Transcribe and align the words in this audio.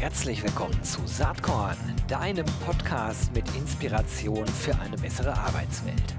Herzlich 0.00 0.44
willkommen 0.44 0.80
zu 0.84 1.04
Saatkorn, 1.06 1.76
deinem 2.06 2.46
Podcast 2.64 3.34
mit 3.34 3.44
Inspiration 3.56 4.46
für 4.46 4.72
eine 4.78 4.96
bessere 4.96 5.36
Arbeitswelt. 5.36 6.14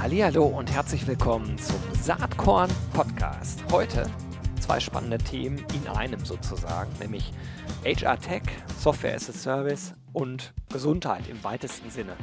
Hallo 0.00 0.46
und 0.46 0.72
herzlich 0.72 1.06
willkommen 1.06 1.58
zum 1.58 1.80
Saatkorn 2.00 2.70
Podcast. 2.94 3.62
Heute 3.70 4.08
zwei 4.58 4.80
spannende 4.80 5.18
Themen 5.18 5.62
in 5.74 5.86
einem 5.88 6.24
sozusagen, 6.24 6.90
nämlich 6.98 7.34
HR 7.84 8.18
Tech, 8.18 8.44
Software 8.78 9.16
as 9.16 9.28
a 9.28 9.34
Service 9.34 9.94
und 10.14 10.54
Gesundheit 10.72 11.28
im 11.28 11.44
weitesten 11.44 11.90
Sinne. 11.90 12.16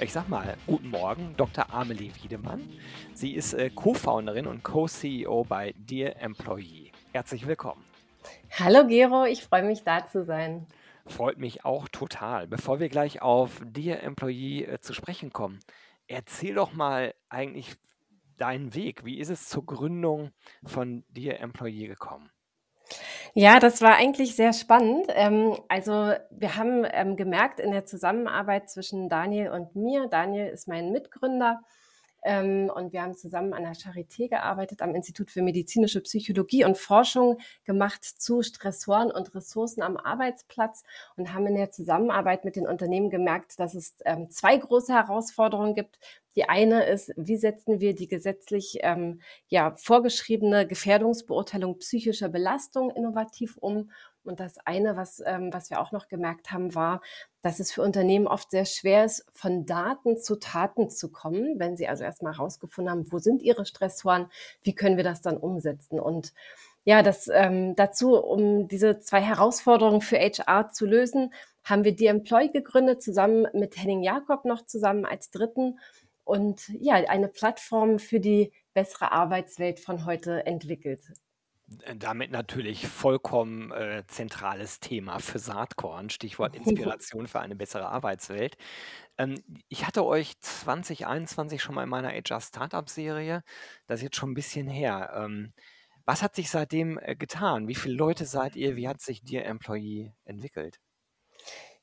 Ich 0.00 0.12
sag 0.12 0.28
mal, 0.28 0.56
guten 0.66 0.88
Morgen, 0.88 1.34
Dr. 1.36 1.72
Amelie 1.72 2.10
Wiedemann. 2.20 2.68
Sie 3.14 3.32
ist 3.32 3.54
äh, 3.54 3.70
Co-Founderin 3.70 4.48
und 4.48 4.64
Co-CEO 4.64 5.44
bei 5.44 5.72
Dear 5.76 6.16
Employee. 6.20 6.90
Herzlich 7.12 7.46
willkommen. 7.46 7.84
Hallo 8.58 8.86
Gero, 8.88 9.24
ich 9.24 9.44
freue 9.44 9.62
mich 9.62 9.84
da 9.84 10.04
zu 10.04 10.24
sein. 10.24 10.66
Freut 11.06 11.38
mich 11.38 11.64
auch 11.64 11.88
total. 11.88 12.48
Bevor 12.48 12.80
wir 12.80 12.88
gleich 12.88 13.22
auf 13.22 13.62
Dear 13.64 14.02
Employee 14.02 14.64
äh, 14.64 14.80
zu 14.80 14.94
sprechen 14.94 15.32
kommen, 15.32 15.60
erzähl 16.08 16.54
doch 16.54 16.72
mal 16.72 17.14
eigentlich 17.28 17.74
deinen 18.36 18.74
Weg. 18.74 19.04
Wie 19.04 19.20
ist 19.20 19.30
es 19.30 19.48
zur 19.48 19.64
Gründung 19.64 20.32
von 20.64 21.04
Dear 21.10 21.38
Employee 21.38 21.86
gekommen? 21.86 22.30
Ja, 23.36 23.58
das 23.58 23.82
war 23.82 23.96
eigentlich 23.96 24.36
sehr 24.36 24.52
spannend. 24.52 25.06
Ähm, 25.08 25.56
also 25.68 26.12
wir 26.30 26.56
haben 26.56 26.84
ähm, 26.92 27.16
gemerkt 27.16 27.58
in 27.58 27.72
der 27.72 27.84
Zusammenarbeit 27.84 28.70
zwischen 28.70 29.08
Daniel 29.08 29.50
und 29.50 29.74
mir, 29.74 30.06
Daniel 30.08 30.46
ist 30.46 30.68
mein 30.68 30.92
Mitgründer, 30.92 31.60
ähm, 32.24 32.70
und 32.74 32.92
wir 32.92 33.02
haben 33.02 33.14
zusammen 33.14 33.52
an 33.52 33.62
der 33.62 33.74
Charité 33.74 34.28
gearbeitet, 34.28 34.80
am 34.80 34.94
Institut 34.94 35.30
für 35.30 35.42
medizinische 35.42 36.00
Psychologie 36.00 36.64
und 36.64 36.78
Forschung 36.78 37.38
gemacht 37.64 38.02
zu 38.02 38.42
Stressoren 38.42 39.10
und 39.10 39.34
Ressourcen 39.34 39.82
am 39.82 39.98
Arbeitsplatz 39.98 40.84
und 41.16 41.34
haben 41.34 41.46
in 41.46 41.54
der 41.54 41.70
Zusammenarbeit 41.70 42.44
mit 42.44 42.56
den 42.56 42.66
Unternehmen 42.66 43.10
gemerkt, 43.10 43.60
dass 43.60 43.74
es 43.74 43.94
ähm, 44.06 44.30
zwei 44.30 44.56
große 44.56 44.92
Herausforderungen 44.92 45.74
gibt. 45.74 45.98
Die 46.34 46.48
eine 46.48 46.84
ist, 46.86 47.12
wie 47.16 47.36
setzen 47.36 47.80
wir 47.80 47.94
die 47.94 48.08
gesetzlich 48.08 48.78
ähm, 48.80 49.20
ja, 49.48 49.74
vorgeschriebene 49.76 50.66
Gefährdungsbeurteilung 50.66 51.78
psychischer 51.78 52.28
Belastung 52.28 52.90
innovativ 52.90 53.56
um? 53.58 53.90
Und 54.26 54.40
das 54.40 54.58
eine, 54.64 54.96
was, 54.96 55.22
ähm, 55.24 55.52
was 55.52 55.70
wir 55.70 55.80
auch 55.80 55.92
noch 55.92 56.08
gemerkt 56.08 56.50
haben, 56.50 56.74
war, 56.74 57.00
dass 57.42 57.60
es 57.60 57.72
für 57.72 57.82
Unternehmen 57.82 58.26
oft 58.26 58.50
sehr 58.50 58.64
schwer 58.64 59.04
ist, 59.04 59.26
von 59.32 59.66
Daten 59.66 60.18
zu 60.18 60.36
Taten 60.36 60.90
zu 60.90 61.10
kommen, 61.10 61.58
wenn 61.58 61.76
sie 61.76 61.88
also 61.88 62.04
erstmal 62.04 62.34
herausgefunden 62.34 62.90
haben, 62.90 63.12
wo 63.12 63.18
sind 63.18 63.42
ihre 63.42 63.66
Stressoren, 63.66 64.30
wie 64.62 64.74
können 64.74 64.96
wir 64.96 65.04
das 65.04 65.20
dann 65.20 65.36
umsetzen? 65.36 66.00
Und 66.00 66.32
ja, 66.84 67.02
das 67.02 67.28
ähm, 67.28 67.74
dazu, 67.76 68.16
um 68.16 68.68
diese 68.68 68.98
zwei 68.98 69.20
Herausforderungen 69.20 70.00
für 70.00 70.18
HR 70.18 70.70
zu 70.70 70.86
lösen, 70.86 71.32
haben 71.64 71.84
wir 71.84 71.96
die 71.96 72.06
Employ 72.06 72.48
gegründet, 72.48 73.02
zusammen 73.02 73.46
mit 73.54 73.76
Henning 73.76 74.02
Jakob 74.02 74.44
noch 74.44 74.66
zusammen 74.66 75.06
als 75.06 75.30
Dritten 75.30 75.78
und 76.24 76.68
ja, 76.68 76.94
eine 76.94 77.28
Plattform 77.28 77.98
für 77.98 78.20
die 78.20 78.52
bessere 78.74 79.12
Arbeitswelt 79.12 79.80
von 79.80 80.04
heute 80.04 80.46
entwickelt. 80.46 81.00
Damit 81.66 82.30
natürlich 82.30 82.86
vollkommen 82.86 83.72
äh, 83.72 84.04
zentrales 84.06 84.80
Thema 84.80 85.18
für 85.18 85.38
Saatkorn, 85.38 86.10
Stichwort 86.10 86.54
Inspiration 86.56 87.26
für 87.26 87.40
eine 87.40 87.56
bessere 87.56 87.88
Arbeitswelt. 87.88 88.56
Ähm, 89.16 89.42
ich 89.68 89.86
hatte 89.86 90.04
euch 90.04 90.38
2021 90.40 91.62
schon 91.62 91.74
mal 91.74 91.84
in 91.84 91.88
meiner 91.88 92.10
HR 92.10 92.40
Startup 92.40 92.88
Serie, 92.88 93.42
das 93.86 94.00
ist 94.00 94.04
jetzt 94.04 94.16
schon 94.16 94.32
ein 94.32 94.34
bisschen 94.34 94.68
her. 94.68 95.12
Ähm, 95.16 95.54
was 96.04 96.22
hat 96.22 96.34
sich 96.34 96.50
seitdem 96.50 96.98
äh, 96.98 97.16
getan? 97.16 97.66
Wie 97.68 97.74
viele 97.74 97.94
Leute 97.96 98.26
seid 98.26 98.56
ihr? 98.56 98.76
Wie 98.76 98.88
hat 98.88 99.00
sich 99.00 99.22
Dear 99.22 99.46
Employee 99.46 100.12
entwickelt? 100.24 100.80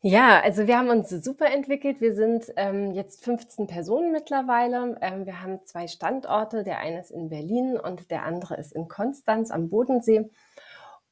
Ja, 0.03 0.41
also 0.41 0.65
wir 0.65 0.77
haben 0.79 0.89
uns 0.89 1.09
super 1.09 1.45
entwickelt. 1.51 2.01
Wir 2.01 2.15
sind 2.15 2.51
ähm, 2.55 2.91
jetzt 2.91 3.23
15 3.23 3.67
Personen 3.67 4.11
mittlerweile. 4.11 4.97
Ähm, 4.99 5.27
wir 5.27 5.41
haben 5.43 5.59
zwei 5.65 5.87
Standorte. 5.87 6.63
Der 6.63 6.79
eine 6.79 6.99
ist 6.99 7.11
in 7.11 7.29
Berlin 7.29 7.77
und 7.77 8.09
der 8.09 8.23
andere 8.23 8.55
ist 8.55 8.73
in 8.73 8.87
Konstanz 8.87 9.51
am 9.51 9.69
Bodensee. 9.69 10.27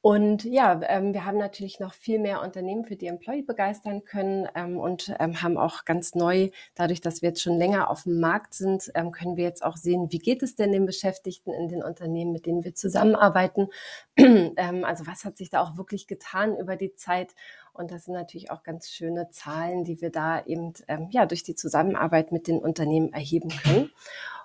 Und 0.02 0.44
ja, 0.44 0.80
ähm, 0.88 1.12
wir 1.12 1.26
haben 1.26 1.36
natürlich 1.36 1.78
noch 1.78 1.92
viel 1.92 2.18
mehr 2.18 2.40
Unternehmen 2.42 2.86
für 2.86 2.96
die 2.96 3.06
Employee 3.06 3.42
begeistern 3.42 4.02
können 4.04 4.48
ähm, 4.54 4.78
und 4.78 5.14
ähm, 5.20 5.42
haben 5.42 5.58
auch 5.58 5.84
ganz 5.84 6.14
neu, 6.14 6.48
dadurch, 6.74 7.02
dass 7.02 7.20
wir 7.20 7.28
jetzt 7.28 7.42
schon 7.42 7.58
länger 7.58 7.90
auf 7.90 8.04
dem 8.04 8.18
Markt 8.18 8.54
sind, 8.54 8.90
ähm, 8.94 9.12
können 9.12 9.36
wir 9.36 9.44
jetzt 9.44 9.62
auch 9.62 9.76
sehen, 9.76 10.10
wie 10.10 10.18
geht 10.18 10.42
es 10.42 10.56
denn 10.56 10.72
den 10.72 10.86
Beschäftigten 10.86 11.52
in 11.52 11.68
den 11.68 11.82
Unternehmen, 11.82 12.32
mit 12.32 12.46
denen 12.46 12.64
wir 12.64 12.74
zusammenarbeiten. 12.74 13.68
Ähm, 14.56 14.84
also 14.84 15.06
was 15.06 15.24
hat 15.24 15.36
sich 15.36 15.50
da 15.50 15.62
auch 15.62 15.76
wirklich 15.76 16.06
getan 16.06 16.56
über 16.56 16.76
die 16.76 16.94
Zeit? 16.94 17.34
Und 17.72 17.90
das 17.90 18.04
sind 18.04 18.14
natürlich 18.14 18.50
auch 18.50 18.62
ganz 18.62 18.90
schöne 18.90 19.30
Zahlen, 19.30 19.84
die 19.84 20.00
wir 20.00 20.10
da 20.10 20.44
eben 20.44 20.72
ähm, 20.88 21.08
ja 21.10 21.26
durch 21.26 21.42
die 21.42 21.54
Zusammenarbeit 21.54 22.32
mit 22.32 22.46
den 22.46 22.58
Unternehmen 22.58 23.12
erheben 23.12 23.50
können 23.50 23.90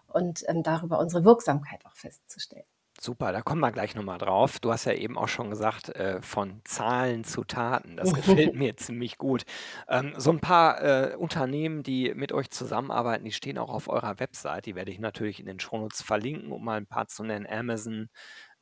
und 0.07 0.45
darüber 0.63 0.99
unsere 0.99 1.25
Wirksamkeit 1.25 1.85
auch 1.85 1.95
festzustellen. 1.95 2.65
Super, 3.01 3.33
da 3.33 3.41
kommen 3.41 3.59
wir 3.59 3.73
gleich 3.73 3.93
nochmal 3.93 4.17
drauf. 4.17 4.59
Du 4.59 4.71
hast 4.71 4.85
ja 4.85 4.93
eben 4.93 5.17
auch 5.17 5.27
schon 5.27 5.49
gesagt, 5.49 5.89
äh, 5.89 6.21
von 6.21 6.61
Zahlen 6.63 7.25
zu 7.25 7.43
Taten. 7.43 7.97
Das 7.97 8.13
gefällt 8.13 8.55
mir 8.55 8.77
ziemlich 8.77 9.17
gut. 9.17 9.43
Ähm, 9.89 10.13
so 10.17 10.31
ein 10.31 10.39
paar 10.39 10.81
äh, 10.81 11.15
Unternehmen, 11.15 11.83
die 11.83 12.13
mit 12.15 12.31
euch 12.31 12.49
zusammenarbeiten, 12.51 13.25
die 13.25 13.33
stehen 13.33 13.57
auch 13.57 13.69
auf 13.69 13.89
eurer 13.89 14.19
Website. 14.19 14.65
Die 14.65 14.75
werde 14.75 14.91
ich 14.91 14.99
natürlich 14.99 15.41
in 15.41 15.45
den 15.45 15.59
Shownotes 15.59 16.01
verlinken, 16.01 16.53
um 16.53 16.63
mal 16.63 16.77
ein 16.77 16.87
paar 16.87 17.07
zu 17.07 17.23
nennen. 17.23 17.45
Amazon, 17.45 18.09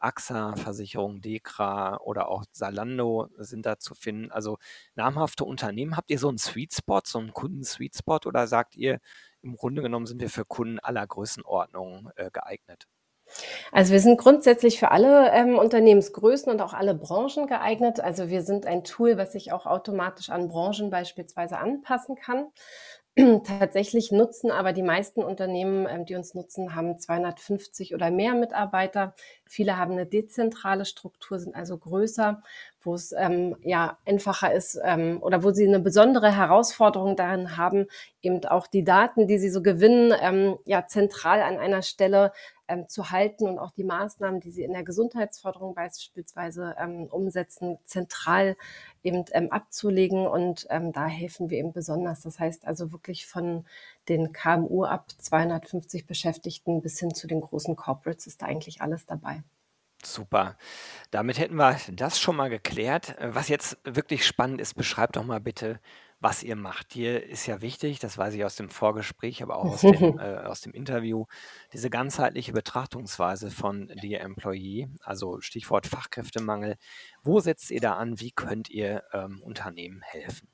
AXA, 0.03 0.55
Versicherung, 0.55 1.21
Dekra 1.21 1.97
oder 2.01 2.27
auch 2.29 2.43
Salando 2.51 3.29
sind 3.37 3.65
da 3.65 3.79
zu 3.79 3.95
finden. 3.95 4.31
Also 4.31 4.57
namhafte 4.95 5.45
Unternehmen. 5.45 5.97
Habt 5.97 6.11
ihr 6.11 6.19
so 6.19 6.29
einen 6.29 6.37
Sweet 6.37 6.73
Spot, 6.73 7.01
so 7.05 7.19
einen 7.19 7.33
Kunden-Sweet 7.33 7.95
Spot 7.95 8.19
oder 8.25 8.47
sagt 8.47 8.75
ihr, 8.75 8.99
im 9.41 9.55
Grunde 9.55 9.81
genommen 9.81 10.05
sind 10.05 10.21
wir 10.21 10.29
für 10.29 10.45
Kunden 10.45 10.79
aller 10.79 11.05
Größenordnungen 11.05 12.09
äh, 12.15 12.29
geeignet? 12.31 12.87
Also 13.71 13.93
wir 13.93 13.99
sind 13.99 14.17
grundsätzlich 14.17 14.79
für 14.79 14.91
alle 14.91 15.31
ähm, 15.31 15.57
Unternehmensgrößen 15.57 16.51
und 16.51 16.61
auch 16.61 16.73
alle 16.73 16.93
Branchen 16.93 17.47
geeignet. 17.47 17.99
Also 17.99 18.29
wir 18.29 18.43
sind 18.43 18.65
ein 18.65 18.83
Tool, 18.83 19.17
was 19.17 19.31
sich 19.31 19.51
auch 19.51 19.65
automatisch 19.65 20.29
an 20.29 20.49
Branchen 20.49 20.89
beispielsweise 20.89 21.57
anpassen 21.57 22.15
kann. 22.15 22.47
Tatsächlich 23.43 24.11
nutzen 24.11 24.49
aber 24.49 24.73
die 24.73 24.81
meisten 24.81 25.23
Unternehmen, 25.23 25.85
ähm, 25.87 26.05
die 26.05 26.15
uns 26.15 26.33
nutzen, 26.33 26.73
haben 26.73 26.97
250 26.97 27.93
oder 27.93 28.09
mehr 28.09 28.33
Mitarbeiter. 28.33 29.13
Viele 29.45 29.77
haben 29.77 29.91
eine 29.91 30.07
dezentrale 30.07 30.83
Struktur, 30.85 31.37
sind 31.37 31.55
also 31.55 31.77
größer, 31.77 32.41
wo 32.81 32.95
es 32.95 33.11
ähm, 33.11 33.55
ja 33.61 33.99
einfacher 34.07 34.51
ist 34.51 34.79
ähm, 34.83 35.19
oder 35.21 35.43
wo 35.43 35.51
sie 35.51 35.67
eine 35.67 35.79
besondere 35.79 36.35
Herausforderung 36.35 37.15
darin 37.15 37.55
haben, 37.55 37.85
eben 38.23 38.43
auch 38.45 38.65
die 38.65 38.83
Daten, 38.83 39.27
die 39.27 39.37
sie 39.37 39.49
so 39.49 39.61
gewinnen, 39.61 40.11
ähm, 40.19 40.57
ja 40.65 40.87
zentral 40.87 41.41
an 41.41 41.59
einer 41.59 41.83
Stelle 41.83 42.31
ähm, 42.67 42.87
zu 42.87 43.11
halten 43.11 43.47
und 43.47 43.59
auch 43.59 43.71
die 43.71 43.83
Maßnahmen, 43.83 44.39
die 44.39 44.51
sie 44.51 44.63
in 44.63 44.73
der 44.73 44.83
Gesundheitsförderung 44.83 45.75
beispielsweise 45.75 46.75
ähm, 46.79 47.05
umsetzen, 47.05 47.77
zentral 47.83 48.55
eben 49.03 49.25
ähm, 49.31 49.51
abzulegen. 49.51 50.27
Und 50.27 50.67
ähm, 50.69 50.91
da 50.91 51.07
helfen 51.07 51.49
wir 51.49 51.57
eben 51.59 51.73
besonders. 51.73 52.21
Das 52.21 52.39
heißt 52.39 52.65
also 52.65 52.91
wirklich 52.91 53.25
von 53.25 53.65
den 54.09 54.31
KMU 54.33 54.83
ab 54.85 55.11
250 55.17 56.05
Beschäftigten 56.05 56.81
bis 56.81 56.99
hin 56.99 57.13
zu 57.13 57.27
den 57.27 57.41
großen 57.41 57.75
Corporates 57.75 58.27
ist 58.27 58.41
da 58.41 58.47
eigentlich 58.47 58.81
alles 58.81 59.05
dabei. 59.05 59.43
Super. 60.05 60.57
Damit 61.11 61.39
hätten 61.39 61.55
wir 61.55 61.77
das 61.91 62.19
schon 62.19 62.35
mal 62.35 62.49
geklärt. 62.49 63.15
Was 63.19 63.47
jetzt 63.47 63.77
wirklich 63.85 64.25
spannend 64.25 64.59
ist, 64.59 64.73
beschreibt 64.73 65.15
doch 65.15 65.23
mal 65.23 65.39
bitte, 65.39 65.79
was 66.23 66.41
ihr 66.41 66.55
macht. 66.55 66.93
Hier 66.93 67.21
ist 67.27 67.45
ja 67.47 67.61
wichtig, 67.61 67.99
das 67.99 68.17
weiß 68.17 68.33
ich 68.33 68.45
aus 68.45 68.55
dem 68.55 68.69
Vorgespräch, 68.69 69.43
aber 69.43 69.57
auch 69.57 69.65
aus 69.65 69.81
dem, 69.81 69.93
äh, 70.19 70.37
aus 70.45 70.61
dem 70.61 70.73
Interview, 70.73 71.25
diese 71.73 71.89
ganzheitliche 71.89 72.53
Betrachtungsweise 72.53 73.51
von 73.51 73.91
Dear 74.01 74.21
Employee, 74.21 74.87
also 75.03 75.41
Stichwort 75.41 75.85
Fachkräftemangel. 75.85 76.77
Wo 77.23 77.41
setzt 77.41 77.71
ihr 77.71 77.81
da 77.81 77.95
an? 77.95 78.21
Wie 78.21 78.31
könnt 78.31 78.69
ihr 78.69 79.03
ähm, 79.11 79.41
Unternehmen 79.43 80.01
helfen? 80.01 80.47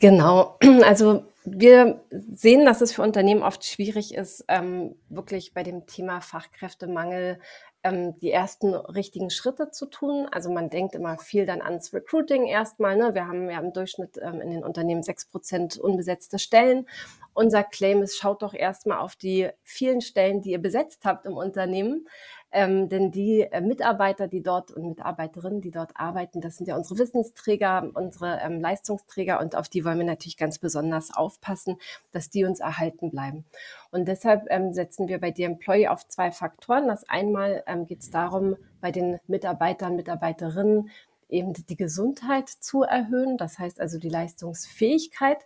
Genau, 0.00 0.58
also 0.84 1.24
wir 1.44 2.04
sehen, 2.10 2.64
dass 2.64 2.80
es 2.80 2.92
für 2.92 3.02
Unternehmen 3.02 3.42
oft 3.42 3.64
schwierig 3.64 4.14
ist, 4.14 4.44
ähm, 4.48 4.96
wirklich 5.08 5.54
bei 5.54 5.62
dem 5.62 5.86
Thema 5.86 6.20
Fachkräftemangel 6.20 7.38
ähm, 7.82 8.16
die 8.16 8.30
ersten 8.30 8.74
richtigen 8.74 9.30
Schritte 9.30 9.70
zu 9.70 9.86
tun. 9.86 10.28
Also 10.30 10.50
man 10.50 10.70
denkt 10.70 10.94
immer 10.94 11.18
viel 11.18 11.46
dann 11.46 11.62
ans 11.62 11.92
Recruiting 11.92 12.46
erstmal. 12.46 12.96
Ne? 12.96 13.14
Wir 13.14 13.26
haben 13.26 13.48
ja 13.48 13.60
im 13.60 13.72
Durchschnitt 13.72 14.18
ähm, 14.20 14.40
in 14.40 14.50
den 14.50 14.64
Unternehmen 14.64 15.02
sechs 15.02 15.26
Prozent 15.26 15.78
unbesetzte 15.78 16.38
Stellen. 16.38 16.86
Unser 17.34 17.62
Claim 17.62 18.02
ist, 18.02 18.18
schaut 18.18 18.42
doch 18.42 18.52
erstmal 18.52 18.98
auf 18.98 19.14
die 19.14 19.48
vielen 19.62 20.00
Stellen, 20.00 20.42
die 20.42 20.50
ihr 20.50 20.60
besetzt 20.60 21.04
habt 21.04 21.24
im 21.24 21.36
Unternehmen. 21.36 22.08
Ähm, 22.50 22.88
denn 22.88 23.10
die 23.10 23.42
äh, 23.42 23.60
Mitarbeiter, 23.60 24.26
die 24.26 24.42
dort 24.42 24.70
und 24.70 24.88
Mitarbeiterinnen, 24.88 25.60
die 25.60 25.70
dort 25.70 25.92
arbeiten, 25.94 26.40
das 26.40 26.56
sind 26.56 26.66
ja 26.66 26.76
unsere 26.76 26.98
Wissensträger, 26.98 27.90
unsere 27.92 28.40
ähm, 28.40 28.60
Leistungsträger 28.60 29.38
und 29.40 29.54
auf 29.54 29.68
die 29.68 29.84
wollen 29.84 29.98
wir 29.98 30.06
natürlich 30.06 30.38
ganz 30.38 30.58
besonders 30.58 31.14
aufpassen, 31.14 31.76
dass 32.10 32.30
die 32.30 32.44
uns 32.44 32.60
erhalten 32.60 33.10
bleiben. 33.10 33.44
Und 33.90 34.08
deshalb 34.08 34.46
ähm, 34.48 34.72
setzen 34.72 35.08
wir 35.08 35.20
bei 35.20 35.32
The 35.34 35.44
Employee 35.44 35.88
auf 35.88 36.06
zwei 36.06 36.30
Faktoren. 36.30 36.88
Das 36.88 37.06
einmal 37.08 37.62
ähm, 37.66 37.86
geht 37.86 38.00
es 38.00 38.10
darum, 38.10 38.56
bei 38.80 38.92
den 38.92 39.18
Mitarbeitern, 39.26 39.96
Mitarbeiterinnen 39.96 40.90
eben 41.28 41.52
die 41.52 41.76
Gesundheit 41.76 42.48
zu 42.48 42.82
erhöhen, 42.82 43.36
das 43.36 43.58
heißt 43.58 43.80
also 43.80 43.98
die 43.98 44.08
Leistungsfähigkeit. 44.08 45.44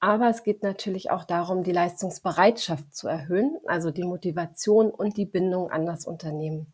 Aber 0.00 0.28
es 0.28 0.42
geht 0.42 0.62
natürlich 0.62 1.10
auch 1.10 1.24
darum, 1.24 1.62
die 1.62 1.72
Leistungsbereitschaft 1.72 2.94
zu 2.94 3.08
erhöhen, 3.08 3.56
also 3.66 3.90
die 3.90 4.04
Motivation 4.04 4.90
und 4.90 5.16
die 5.16 5.24
Bindung 5.24 5.70
an 5.70 5.86
das 5.86 6.06
Unternehmen. 6.06 6.72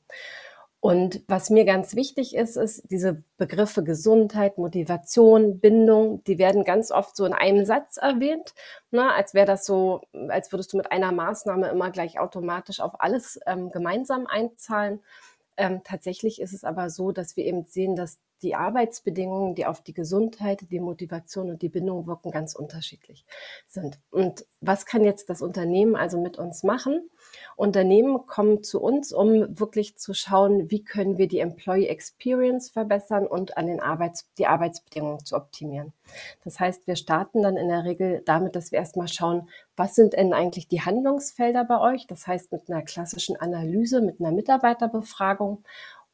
Und 0.85 1.23
was 1.29 1.49
mir 1.49 1.65
ganz 1.65 1.95
wichtig 1.95 2.35
ist, 2.35 2.57
ist 2.57 2.91
diese 2.91 3.23
Begriffe 3.37 3.85
Gesundheit, 3.85 4.59
Motivation, 4.59 5.61
Bindung, 5.61 6.25
die 6.25 6.39
werden 6.39 6.65
ganz 6.65 6.91
oft 6.91 7.15
so 7.15 7.25
in 7.25 7.33
einem 7.33 7.65
Satz 7.65 7.99
erwähnt, 7.99 8.53
ne, 8.91 9.13
als 9.13 9.33
wäre 9.33 9.47
das 9.47 9.65
so, 9.65 10.01
als 10.27 10.51
würdest 10.51 10.73
du 10.73 10.79
mit 10.79 10.91
einer 10.91 11.13
Maßnahme 11.13 11.69
immer 11.69 11.93
gleich 11.93 12.19
automatisch 12.19 12.81
auf 12.81 13.01
alles 13.01 13.39
ähm, 13.47 13.71
gemeinsam 13.71 14.27
einzahlen. 14.27 14.99
Ähm, 15.57 15.83
tatsächlich 15.85 16.41
ist 16.41 16.53
es 16.53 16.65
aber 16.65 16.91
so, 16.91 17.13
dass 17.13 17.37
wir 17.37 17.45
eben 17.45 17.65
sehen, 17.65 17.95
dass 17.95 18.19
die 18.43 18.55
Arbeitsbedingungen, 18.55 19.55
die 19.55 19.67
auf 19.67 19.81
die 19.81 19.95
Gesundheit, 19.95 20.67
die 20.71 20.81
Motivation 20.81 21.51
und 21.51 21.63
die 21.63 21.69
Bindung 21.69 22.07
wirken, 22.07 22.31
ganz 22.31 22.55
unterschiedlich 22.55 23.25
sind. 23.67 23.99
Und 24.11 24.47
was 24.61 24.87
kann 24.87 25.05
jetzt 25.05 25.31
das 25.31 25.43
Unternehmen 25.43 25.97
also 25.97 26.21
mit 26.21 26.39
uns 26.39 26.63
machen? 26.63 27.09
Unternehmen 27.57 28.27
kommen 28.27 28.63
zu 28.63 28.81
uns, 28.81 29.13
um 29.13 29.59
wirklich 29.59 29.97
zu 29.97 30.15
schauen, 30.15 30.71
wie 30.71 30.85
können 30.85 31.19
wir 31.19 31.29
die 31.29 31.39
Employee 31.39 31.87
Experience 31.87 32.71
verbessern 32.71 33.27
und 33.27 33.57
an 33.57 33.67
den 33.67 33.81
Arbeits 33.81 34.29
die 34.39 34.47
Arbeitsbedingungen 34.47 35.25
zu 35.25 35.37
optimieren. 35.37 35.93
Das 36.45 36.61
heißt, 36.61 36.87
wir 36.87 36.97
starten 36.97 37.43
dann 37.43 37.57
in 37.57 37.69
der 37.69 37.85
Regel 37.85 38.23
damit, 38.25 38.57
dass 38.57 38.73
wir 38.73 38.79
erstmal 38.79 39.09
schauen, 39.09 39.49
was 39.77 39.95
sind 39.95 40.13
denn 40.13 40.33
eigentlich 40.33 40.69
die 40.69 40.83
Handlungsfelder 40.83 41.65
bei 41.65 41.81
euch? 41.81 42.07
Das 42.07 42.27
heißt, 42.27 42.53
mit 42.53 42.71
einer 42.71 42.83
klassischen 42.83 43.37
Analyse, 43.37 44.01
mit 44.01 44.21
einer 44.21 44.33
Mitarbeiterbefragung 44.33 45.65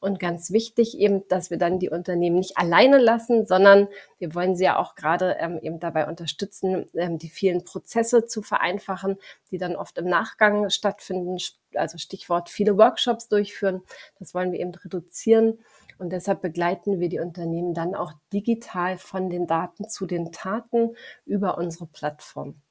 und 0.00 0.20
ganz 0.20 0.52
wichtig 0.52 0.96
eben, 0.98 1.26
dass 1.28 1.50
wir 1.50 1.58
dann 1.58 1.78
die 1.78 1.90
Unternehmen 1.90 2.36
nicht 2.36 2.56
alleine 2.56 2.98
lassen, 2.98 3.46
sondern 3.46 3.88
wir 4.18 4.34
wollen 4.34 4.54
sie 4.54 4.64
ja 4.64 4.78
auch 4.78 4.94
gerade 4.94 5.36
ähm, 5.40 5.58
eben 5.60 5.80
dabei 5.80 6.06
unterstützen, 6.06 6.86
ähm, 6.94 7.18
die 7.18 7.28
vielen 7.28 7.64
Prozesse 7.64 8.26
zu 8.26 8.42
vereinfachen, 8.42 9.16
die 9.50 9.58
dann 9.58 9.76
oft 9.76 9.98
im 9.98 10.06
Nachgang 10.06 10.70
stattfinden. 10.70 11.36
Also 11.74 11.98
Stichwort 11.98 12.48
viele 12.48 12.78
Workshops 12.78 13.28
durchführen. 13.28 13.82
Das 14.18 14.34
wollen 14.34 14.52
wir 14.52 14.60
eben 14.60 14.74
reduzieren. 14.74 15.58
Und 15.98 16.10
deshalb 16.10 16.42
begleiten 16.42 17.00
wir 17.00 17.08
die 17.08 17.18
Unternehmen 17.18 17.74
dann 17.74 17.96
auch 17.96 18.12
digital 18.32 18.98
von 18.98 19.30
den 19.30 19.48
Daten 19.48 19.88
zu 19.88 20.06
den 20.06 20.30
Taten 20.30 20.94
über 21.26 21.58
unsere 21.58 21.86
Plattform. 21.86 22.62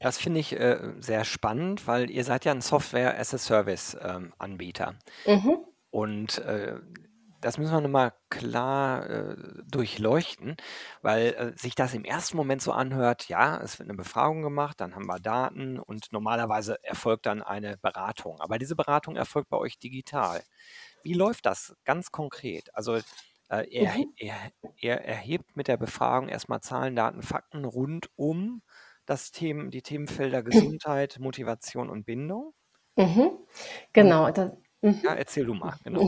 Das 0.00 0.18
finde 0.18 0.40
ich 0.40 0.58
äh, 0.58 0.94
sehr 0.98 1.24
spannend, 1.24 1.86
weil 1.86 2.10
ihr 2.10 2.24
seid 2.24 2.44
ja 2.44 2.50
ein 2.52 2.60
Software-as-a-Service-Anbieter. 2.60 4.96
Ähm, 5.26 5.42
mhm. 5.44 5.58
Und 5.90 6.38
äh, 6.38 6.78
das 7.40 7.58
müssen 7.58 7.72
wir 7.72 7.80
nochmal 7.80 8.14
klar 8.30 9.08
äh, 9.08 9.36
durchleuchten, 9.70 10.56
weil 11.02 11.26
äh, 11.34 11.58
sich 11.58 11.74
das 11.74 11.94
im 11.94 12.04
ersten 12.04 12.36
Moment 12.36 12.62
so 12.62 12.72
anhört, 12.72 13.28
ja, 13.28 13.60
es 13.62 13.78
wird 13.78 13.88
eine 13.88 13.96
Befragung 13.96 14.42
gemacht, 14.42 14.80
dann 14.80 14.94
haben 14.94 15.06
wir 15.06 15.20
Daten 15.20 15.78
und 15.78 16.12
normalerweise 16.12 16.82
erfolgt 16.82 17.26
dann 17.26 17.42
eine 17.42 17.76
Beratung. 17.78 18.40
Aber 18.40 18.58
diese 18.58 18.74
Beratung 18.76 19.16
erfolgt 19.16 19.50
bei 19.50 19.58
euch 19.58 19.78
digital. 19.78 20.42
Wie 21.02 21.14
läuft 21.14 21.46
das 21.46 21.76
ganz 21.84 22.10
konkret? 22.10 22.74
Also 22.74 22.96
äh, 22.96 23.02
er, 23.48 23.96
Mhm. 23.96 24.16
er, 24.16 24.52
er 24.80 25.04
erhebt 25.04 25.56
mit 25.56 25.68
der 25.68 25.76
Befragung 25.76 26.28
erstmal 26.28 26.60
Zahlen, 26.62 26.96
Daten, 26.96 27.22
Fakten 27.22 27.64
rund 27.64 28.08
um 28.16 28.62
das 29.06 29.30
Themen, 29.30 29.70
die 29.70 29.82
Themenfelder 29.82 30.42
Gesundheit, 30.42 31.18
Motivation 31.20 31.90
und 31.90 32.04
Bindung. 32.06 32.54
Mhm. 32.96 33.46
Genau, 33.92 34.30
das, 34.30 34.52
Mhm. 34.82 35.00
Ja, 35.02 35.14
erzähl 35.14 35.46
du 35.46 35.54
mal, 35.54 35.74
genau. 35.82 36.06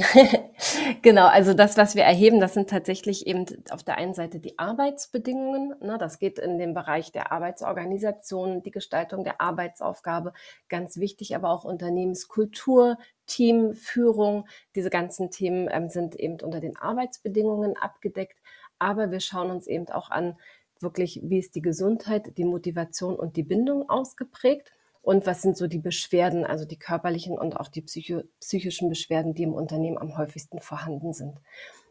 genau, 1.03 1.27
also 1.27 1.55
das, 1.55 1.79
was 1.79 1.95
wir 1.95 2.03
erheben, 2.03 2.39
das 2.39 2.53
sind 2.53 2.69
tatsächlich 2.69 3.27
eben 3.27 3.47
auf 3.71 3.83
der 3.83 3.97
einen 3.97 4.13
Seite 4.13 4.41
die 4.41 4.59
Arbeitsbedingungen. 4.59 5.75
Ne, 5.81 5.97
das 5.99 6.19
geht 6.19 6.39
in 6.39 6.59
den 6.59 6.75
Bereich 6.75 7.11
der 7.11 7.33
Arbeitsorganisation, 7.33 8.63
die 8.63 8.71
Gestaltung 8.71 9.25
der 9.25 9.41
Arbeitsaufgabe, 9.41 10.35
ganz 10.69 10.99
wichtig, 10.99 11.35
aber 11.35 11.51
auch 11.51 11.65
Unternehmenskultur, 11.65 12.99
Teamführung. 13.27 14.47
Diese 14.75 14.91
ganzen 14.91 15.31
Themen 15.31 15.69
ähm, 15.71 15.89
sind 15.89 16.15
eben 16.15 16.39
unter 16.43 16.61
den 16.61 16.77
Arbeitsbedingungen 16.77 17.77
abgedeckt. 17.77 18.39
Aber 18.79 19.11
wir 19.11 19.21
schauen 19.21 19.51
uns 19.51 19.67
eben 19.67 19.89
auch 19.89 20.11
an, 20.11 20.39
wirklich, 20.79 21.21
wie 21.25 21.39
ist 21.39 21.55
die 21.55 21.63
Gesundheit, 21.63 22.37
die 22.37 22.45
Motivation 22.45 23.17
und 23.17 23.37
die 23.37 23.43
Bindung 23.43 23.89
ausgeprägt 23.89 24.73
und 25.03 25.27
was 25.27 25.43
sind 25.43 25.57
so 25.57 25.67
die 25.67 25.79
Beschwerden, 25.79 26.45
also 26.45 26.65
die 26.65 26.79
körperlichen 26.79 27.39
und 27.39 27.57
auch 27.57 27.69
die 27.69 27.83
psycho 27.83 28.23
psychischen 28.41 28.89
Beschwerden, 28.89 29.35
die 29.35 29.45
im 29.45 29.55
Unternehmen 29.55 29.99
am 29.99 30.17
häufigsten 30.17 30.61
vorhanden 30.61 31.13
sind. 31.13 31.41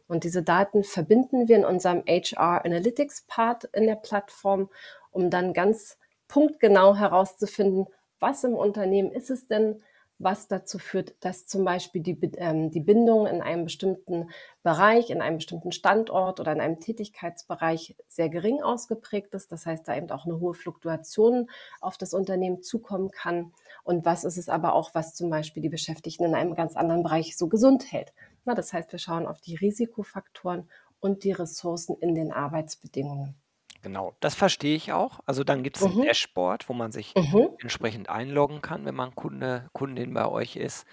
Und 0.08 0.24
diese 0.24 0.44
Daten 0.44 0.84
verbinden 0.84 1.48
wir 1.48 1.58
in 1.58 1.66
unserem 1.66 2.04
HR 2.08 2.64
Analytics 2.64 3.26
Part 3.28 3.66
in 3.66 3.88
der 3.88 3.96
Plattform, 3.96 4.70
um 5.12 5.30
dann 5.30 5.54
ganz 5.54 5.98
punktgenau 6.28 6.96
herauszufinden, 6.96 7.88
was 8.20 8.44
im 8.44 8.54
Unternehmen 8.54 9.12
ist 9.12 9.30
es 9.30 9.48
denn, 9.48 9.82
was 10.20 10.48
dazu 10.48 10.80
führt, 10.80 11.16
dass 11.20 11.46
zum 11.46 11.64
Beispiel 11.64 12.02
die, 12.02 12.20
ähm, 12.38 12.72
die 12.72 12.80
Bindung 12.80 13.28
in 13.28 13.42
einem 13.42 13.66
bestimmten 13.66 14.30
Bereich, 14.64 15.10
in 15.10 15.22
einem 15.22 15.38
bestimmten 15.38 15.72
Standort 15.72 16.40
oder 16.40 16.52
in 16.52 16.60
einem 16.60 16.80
Tätigkeitsbereich 16.80 17.96
sehr 18.08 18.30
gering 18.30 18.62
ausgeprägt 18.62 19.34
ist. 19.36 19.52
Das 19.52 19.66
heißt, 19.66 19.88
da 19.88 19.96
eben 19.96 20.10
auch 20.10 20.26
eine 20.26 20.40
hohe 20.40 20.54
Fluktuation 20.54 21.50
auf 21.82 21.98
das 21.98 22.14
Unternehmen 22.14 22.64
zukommen 22.64 23.12
kann. 23.12 23.54
Und 23.84 24.06
was 24.06 24.24
ist 24.24 24.38
es 24.38 24.50
aber 24.50 24.74
auch, 24.74 24.96
was 24.96 25.14
zum 25.14 25.30
Beispiel 25.30 25.62
die 25.62 25.70
Beschäftigten 25.70 26.26
in 26.26 26.36
einem 26.36 26.56
ganz 26.56 26.76
anderen 26.76 27.04
Bereich 27.04 27.38
so 27.38 27.48
gesund 27.48 27.92
hält. 27.92 28.14
Na, 28.46 28.56
das 28.56 28.74
heißt, 28.74 28.92
wir 28.92 29.00
schauen 29.00 29.28
auf 29.28 29.42
die 29.42 29.56
Risikofaktoren 29.56 30.68
und 31.00 31.24
die 31.24 31.32
Ressourcen 31.32 31.96
in 32.00 32.16
den 32.16 32.32
Arbeitsbedingungen. 32.32 33.36
Genau, 33.82 34.16
das 34.20 34.36
verstehe 34.36 34.76
ich 34.76 34.92
auch. 34.94 35.20
Also 35.26 35.44
dann 35.44 35.64
gibt 35.64 35.78
es 35.78 35.86
ein 35.86 35.96
Mhm. 35.96 36.08
Dashboard, 36.08 36.68
wo 36.70 36.74
man 36.74 36.92
sich 36.92 37.16
Mhm. 37.16 37.58
entsprechend 37.60 38.10
einloggen 38.10 38.62
kann, 38.62 38.86
wenn 38.86 38.96
man 38.96 39.16
Kunde, 39.16 39.70
Kundin 39.74 40.14
bei 40.14 40.28
euch 40.28 40.56
ist. 40.56 40.86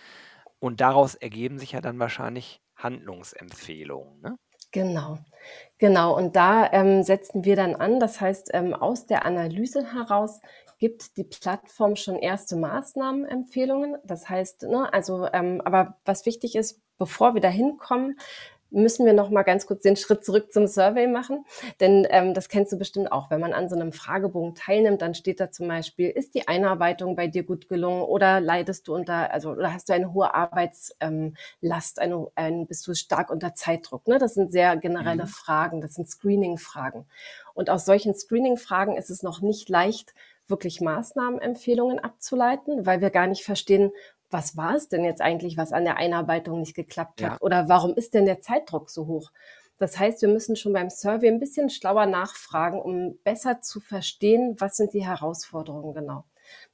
Und 0.59 0.81
daraus 0.81 1.15
ergeben 1.15 1.59
sich 1.59 1.73
ja 1.73 1.81
dann 1.81 1.99
wahrscheinlich 1.99 2.63
Handlungsempfehlungen, 2.77 4.21
ne? 4.21 4.39
Genau, 4.73 5.19
genau. 5.79 6.17
Und 6.17 6.35
da 6.37 6.71
ähm, 6.73 7.03
setzen 7.05 7.45
wir 7.45 7.55
dann 7.57 7.77
an. 7.77 8.01
Das 8.01 8.21
heißt, 8.21 8.51
ähm, 8.55 8.75
aus 8.75 9.07
der 9.07 9.25
Analyse 9.25 9.93
heraus 9.95 10.41
gibt 10.79 11.17
die 11.17 11.25
Plattform 11.25 11.95
schon 11.97 12.17
erste 12.17 12.57
Maßnahmenempfehlungen. 12.57 13.99
Das 14.05 14.29
heißt, 14.29 14.65
ne, 14.65 14.93
also, 14.93 15.29
ähm, 15.33 15.61
aber 15.65 15.99
was 16.05 16.27
wichtig 16.27 16.57
ist, 16.57 16.83
bevor 16.99 17.35
wir 17.35 17.41
da 17.41 17.49
hinkommen, 17.49 18.19
müssen 18.75 19.07
wir 19.07 19.13
noch 19.13 19.31
mal 19.31 19.43
ganz 19.43 19.67
kurz 19.67 19.83
den 19.83 19.97
Schritt 19.97 20.25
zurück 20.25 20.53
zum 20.53 20.67
Survey 20.67 21.07
machen, 21.07 21.45
denn 21.81 22.07
ähm, 22.11 22.35
das 22.35 22.49
kennst 22.49 22.73
du 22.73 22.79
bestimmt 22.79 23.11
auch. 23.13 23.31
Wenn 23.31 23.41
man 23.41 23.53
an 23.53 23.69
so 23.69 23.77
einem 23.77 23.93
Fragebogen 23.93 24.55
teilnimmt, 24.55 25.01
dann 25.01 25.15
steht 25.15 25.41
da 25.41 25.51
zum 25.51 25.69
Beispiel: 25.69 26.11
Ist 26.11 26.35
die 26.35 26.49
Einarbeitung 26.49 27.17
bei 27.17 27.27
dir 27.27 27.45
gut 27.45 27.69
gelungen 27.69 28.03
oder 28.03 28.41
leidest 28.41 28.89
du 28.89 28.95
unter, 28.95 29.33
also 29.33 29.51
oder 29.51 29.73
hast 29.73 29.89
du 29.89 29.95
eine 29.95 30.13
hohe 30.13 30.35
Arbeitslast, 30.35 30.93
ähm, 31.01 31.35
eine, 31.63 32.27
ein, 32.35 32.67
bist 32.67 32.87
du 32.87 32.95
stark 32.95 33.31
unter 33.31 33.55
Zeitdruck? 33.55 34.07
Ne? 34.09 34.19
Das 34.19 34.35
sind 34.35 34.53
sehr 34.53 34.77
generelle 34.77 35.25
mhm. 35.25 35.29
Fragen, 35.29 35.81
das 35.81 35.95
sind 35.95 36.09
Screening-Fragen. 36.09 37.07
Und 37.55 37.71
aus 37.71 37.85
solchen 37.85 38.15
Screening-Fragen 38.15 38.97
ist 38.97 39.11
es 39.11 39.23
noch 39.23 39.41
nicht 39.41 39.69
leicht, 39.69 40.15
wirklich 40.47 40.81
Maßnahmenempfehlungen 40.81 41.99
abzuleiten, 41.99 42.85
weil 42.85 43.01
wir 43.01 43.11
gar 43.11 43.27
nicht 43.27 43.45
verstehen, 43.45 43.93
was 44.35 44.57
war 44.57 44.75
es 44.75 44.89
denn 44.89 45.05
jetzt 45.05 45.23
eigentlich, 45.23 45.57
was 45.57 45.73
an 45.73 45.85
der 45.85 45.97
Einarbeitung 45.97 46.59
nicht 46.59 46.75
geklappt 46.75 47.23
hat? 47.23 47.33
Ja. 47.35 47.39
Oder 47.41 47.69
warum 47.69 47.95
ist 47.95 48.15
denn 48.15 48.27
der 48.27 48.41
Zeitdruck 48.41 48.91
so 48.91 49.07
hoch? 49.07 49.31
Das 49.79 49.97
heißt, 49.97 50.23
wir 50.23 50.29
müssen 50.29 50.57
schon 50.57 50.73
beim 50.73 50.91
Survey 50.91 51.29
ein 51.29 51.39
bisschen 51.39 51.71
schlauer 51.71 52.07
nachfragen, 52.07 52.81
um 52.81 53.17
besser 53.23 53.61
zu 53.61 53.79
verstehen, 53.79 54.57
was 54.59 54.77
sind 54.77 54.93
die 54.93 55.07
Herausforderungen 55.07 55.95
genau. 55.95 56.25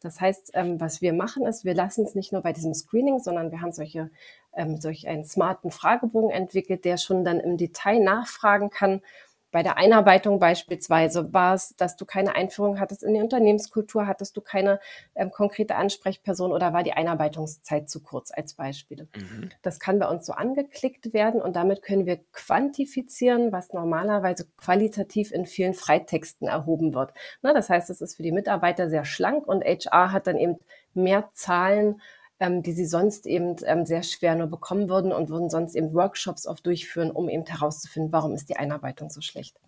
Das 0.00 0.22
heißt, 0.22 0.52
ähm, 0.54 0.80
was 0.80 1.02
wir 1.02 1.12
machen 1.12 1.44
ist, 1.44 1.66
wir 1.66 1.74
lassen 1.74 2.04
es 2.04 2.14
nicht 2.14 2.32
nur 2.32 2.40
bei 2.40 2.54
diesem 2.54 2.72
Screening, 2.72 3.18
sondern 3.18 3.50
wir 3.50 3.60
haben 3.60 3.72
solche, 3.72 4.10
ähm, 4.54 4.78
solch 4.80 5.06
einen 5.06 5.24
smarten 5.24 5.70
Fragebogen 5.70 6.30
entwickelt, 6.30 6.86
der 6.86 6.96
schon 6.96 7.24
dann 7.24 7.40
im 7.40 7.58
Detail 7.58 8.00
nachfragen 8.00 8.70
kann, 8.70 9.02
bei 9.50 9.62
der 9.62 9.76
Einarbeitung 9.76 10.38
beispielsweise 10.38 11.32
war 11.32 11.54
es, 11.54 11.74
dass 11.76 11.96
du 11.96 12.04
keine 12.04 12.34
Einführung 12.34 12.78
hattest 12.78 13.02
in 13.02 13.14
die 13.14 13.20
Unternehmenskultur, 13.20 14.06
hattest 14.06 14.36
du 14.36 14.40
keine 14.40 14.80
ähm, 15.14 15.30
konkrete 15.30 15.76
Ansprechperson 15.76 16.52
oder 16.52 16.72
war 16.72 16.82
die 16.82 16.92
Einarbeitungszeit 16.92 17.88
zu 17.88 18.00
kurz 18.02 18.30
als 18.30 18.54
Beispiele. 18.54 19.08
Mhm. 19.16 19.50
Das 19.62 19.80
kann 19.80 19.98
bei 19.98 20.08
uns 20.08 20.26
so 20.26 20.32
angeklickt 20.32 21.12
werden 21.12 21.42
und 21.42 21.56
damit 21.56 21.82
können 21.82 22.06
wir 22.06 22.20
quantifizieren, 22.32 23.52
was 23.52 23.72
normalerweise 23.72 24.46
qualitativ 24.56 25.32
in 25.32 25.46
vielen 25.46 25.74
Freitexten 25.74 26.46
erhoben 26.46 26.94
wird. 26.94 27.12
Na, 27.42 27.52
das 27.52 27.70
heißt, 27.70 27.90
es 27.90 28.00
ist 28.00 28.16
für 28.16 28.22
die 28.22 28.32
Mitarbeiter 28.32 28.88
sehr 28.88 29.04
schlank 29.04 29.46
und 29.46 29.64
HR 29.64 30.12
hat 30.12 30.26
dann 30.26 30.38
eben 30.38 30.58
mehr 30.94 31.30
Zahlen 31.32 32.00
ähm, 32.40 32.62
die 32.62 32.72
sie 32.72 32.86
sonst 32.86 33.26
eben 33.26 33.56
ähm, 33.64 33.86
sehr 33.86 34.02
schwer 34.02 34.34
nur 34.34 34.48
bekommen 34.48 34.88
würden 34.88 35.12
und 35.12 35.28
würden 35.28 35.50
sonst 35.50 35.76
eben 35.76 35.94
Workshops 35.94 36.46
oft 36.46 36.64
durchführen, 36.66 37.10
um 37.10 37.28
eben 37.28 37.44
herauszufinden, 37.44 38.12
warum 38.12 38.34
ist 38.34 38.48
die 38.48 38.56
Einarbeitung 38.56 39.10
so 39.10 39.20
schlecht. 39.20 39.60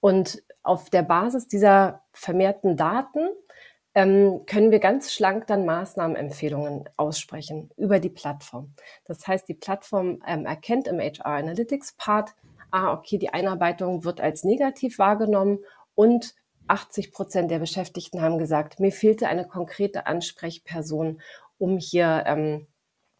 Und 0.00 0.42
auf 0.62 0.90
der 0.90 1.02
Basis 1.02 1.48
dieser 1.48 2.02
vermehrten 2.12 2.76
Daten 2.76 3.28
ähm, 3.94 4.42
können 4.46 4.70
wir 4.70 4.78
ganz 4.78 5.14
schlank 5.14 5.46
dann 5.46 5.64
Maßnahmenempfehlungen 5.64 6.88
aussprechen 6.98 7.70
über 7.78 7.98
die 7.98 8.10
Plattform. 8.10 8.74
Das 9.06 9.26
heißt, 9.26 9.48
die 9.48 9.54
Plattform 9.54 10.22
ähm, 10.26 10.44
erkennt 10.44 10.86
im 10.86 11.00
HR 11.00 11.24
Analytics 11.24 11.94
Part, 11.94 12.34
ah, 12.70 12.92
okay, 12.92 13.16
die 13.16 13.30
Einarbeitung 13.30 14.04
wird 14.04 14.20
als 14.20 14.44
negativ 14.44 14.98
wahrgenommen 14.98 15.60
und 15.94 16.34
80 16.68 17.12
Prozent 17.12 17.50
der 17.50 17.58
Beschäftigten 17.58 18.20
haben 18.20 18.38
gesagt, 18.38 18.80
mir 18.80 18.92
fehlte 18.92 19.28
eine 19.28 19.46
konkrete 19.46 20.06
Ansprechperson, 20.06 21.20
um 21.58 21.78
hier 21.78 22.24
ähm, 22.26 22.66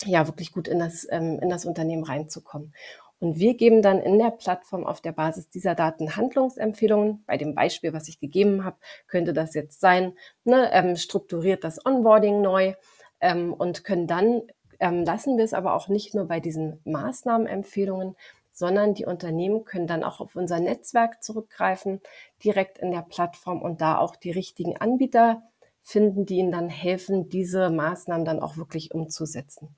ja 0.05 0.27
wirklich 0.27 0.53
gut 0.53 0.69
in 0.69 0.79
das, 0.79 1.07
ähm, 1.11 1.39
in 1.41 1.49
das 1.49 1.65
Unternehmen 1.65 2.05
reinzukommen. 2.05 2.75
Und 3.19 3.39
wir 3.39 3.55
geben 3.57 3.81
dann 3.81 4.01
in 4.01 4.19
der 4.19 4.31
Plattform 4.31 4.87
auf 4.87 5.01
der 5.01 5.13
Basis 5.13 5.49
dieser 5.49 5.75
Daten 5.75 6.17
Handlungsempfehlungen. 6.17 7.25
Bei 7.27 7.39
dem 7.39 7.55
Beispiel, 7.55 7.95
was 7.95 8.09
ich 8.09 8.19
gegeben 8.19 8.65
habe, 8.65 8.77
könnte 9.07 9.33
das 9.33 9.55
jetzt 9.55 9.81
sein, 9.81 10.13
ne, 10.45 10.71
ähm, 10.73 10.97
strukturiert 10.97 11.65
das 11.65 11.85
Onboarding 11.85 12.43
neu 12.43 12.75
ähm, 13.21 13.55
und 13.55 13.85
können 13.85 14.07
dann, 14.07 14.43
ähm, 14.81 15.05
lassen 15.05 15.39
wir 15.39 15.45
es 15.45 15.55
aber 15.55 15.75
auch 15.75 15.89
nicht 15.89 16.15
nur 16.15 16.27
bei 16.27 16.41
diesen 16.41 16.81
Maßnahmenempfehlungen, 16.85 18.17
sondern 18.53 18.93
die 18.93 19.07
Unternehmen 19.07 19.65
können 19.65 19.87
dann 19.87 20.05
auch 20.05 20.21
auf 20.21 20.37
unser 20.37 20.61
Netzwerk 20.61 21.23
zurückgreifen, 21.23 22.01
direkt 22.45 22.79
in 22.79 22.91
der 22.91 23.03
Plattform 23.03 23.63
und 23.63 23.81
da 23.81 23.99
auch 23.99 24.17
die 24.17 24.31
richtigen 24.31 24.77
Anbieter 24.77 25.43
finden, 25.87 26.27
die 26.27 26.39
ihnen 26.39 26.51
dann 26.51 26.69
helfen, 26.69 27.29
diese 27.29 27.71
Maßnahmen 27.71 28.25
dann 28.25 28.41
auch 28.41 28.57
wirklich 28.57 28.93
umzusetzen. 28.93 29.69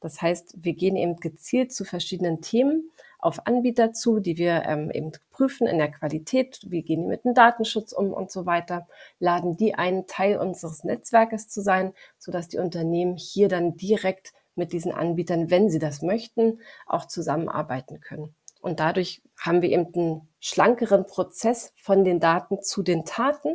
Das 0.00 0.20
heißt, 0.20 0.56
wir 0.56 0.74
gehen 0.74 0.96
eben 0.96 1.16
gezielt 1.18 1.72
zu 1.72 1.84
verschiedenen 1.84 2.40
Themen 2.40 2.90
auf 3.20 3.46
Anbieter 3.46 3.92
zu, 3.92 4.18
die 4.18 4.36
wir 4.36 4.64
ähm, 4.66 4.90
eben 4.90 5.12
prüfen 5.30 5.68
in 5.68 5.78
der 5.78 5.92
Qualität. 5.92 6.58
Wie 6.66 6.82
gehen 6.82 7.02
die 7.02 7.08
mit 7.08 7.24
dem 7.24 7.34
Datenschutz 7.34 7.92
um 7.92 8.12
und 8.12 8.32
so 8.32 8.44
weiter? 8.44 8.88
Laden 9.20 9.56
die 9.56 9.76
einen 9.76 10.08
Teil 10.08 10.38
unseres 10.38 10.82
Netzwerkes 10.82 11.48
zu 11.48 11.62
sein, 11.62 11.94
sodass 12.18 12.48
die 12.48 12.58
Unternehmen 12.58 13.16
hier 13.16 13.48
dann 13.48 13.76
direkt 13.76 14.32
mit 14.56 14.72
diesen 14.72 14.90
Anbietern, 14.90 15.48
wenn 15.48 15.70
sie 15.70 15.78
das 15.78 16.02
möchten, 16.02 16.58
auch 16.86 17.06
zusammenarbeiten 17.06 18.00
können. 18.00 18.34
Und 18.62 18.80
dadurch 18.80 19.20
haben 19.38 19.60
wir 19.60 19.68
eben 19.68 19.94
einen 19.94 20.28
schlankeren 20.40 21.04
Prozess 21.04 21.74
von 21.76 22.04
den 22.04 22.20
Daten 22.20 22.62
zu 22.62 22.82
den 22.82 23.04
Taten, 23.04 23.54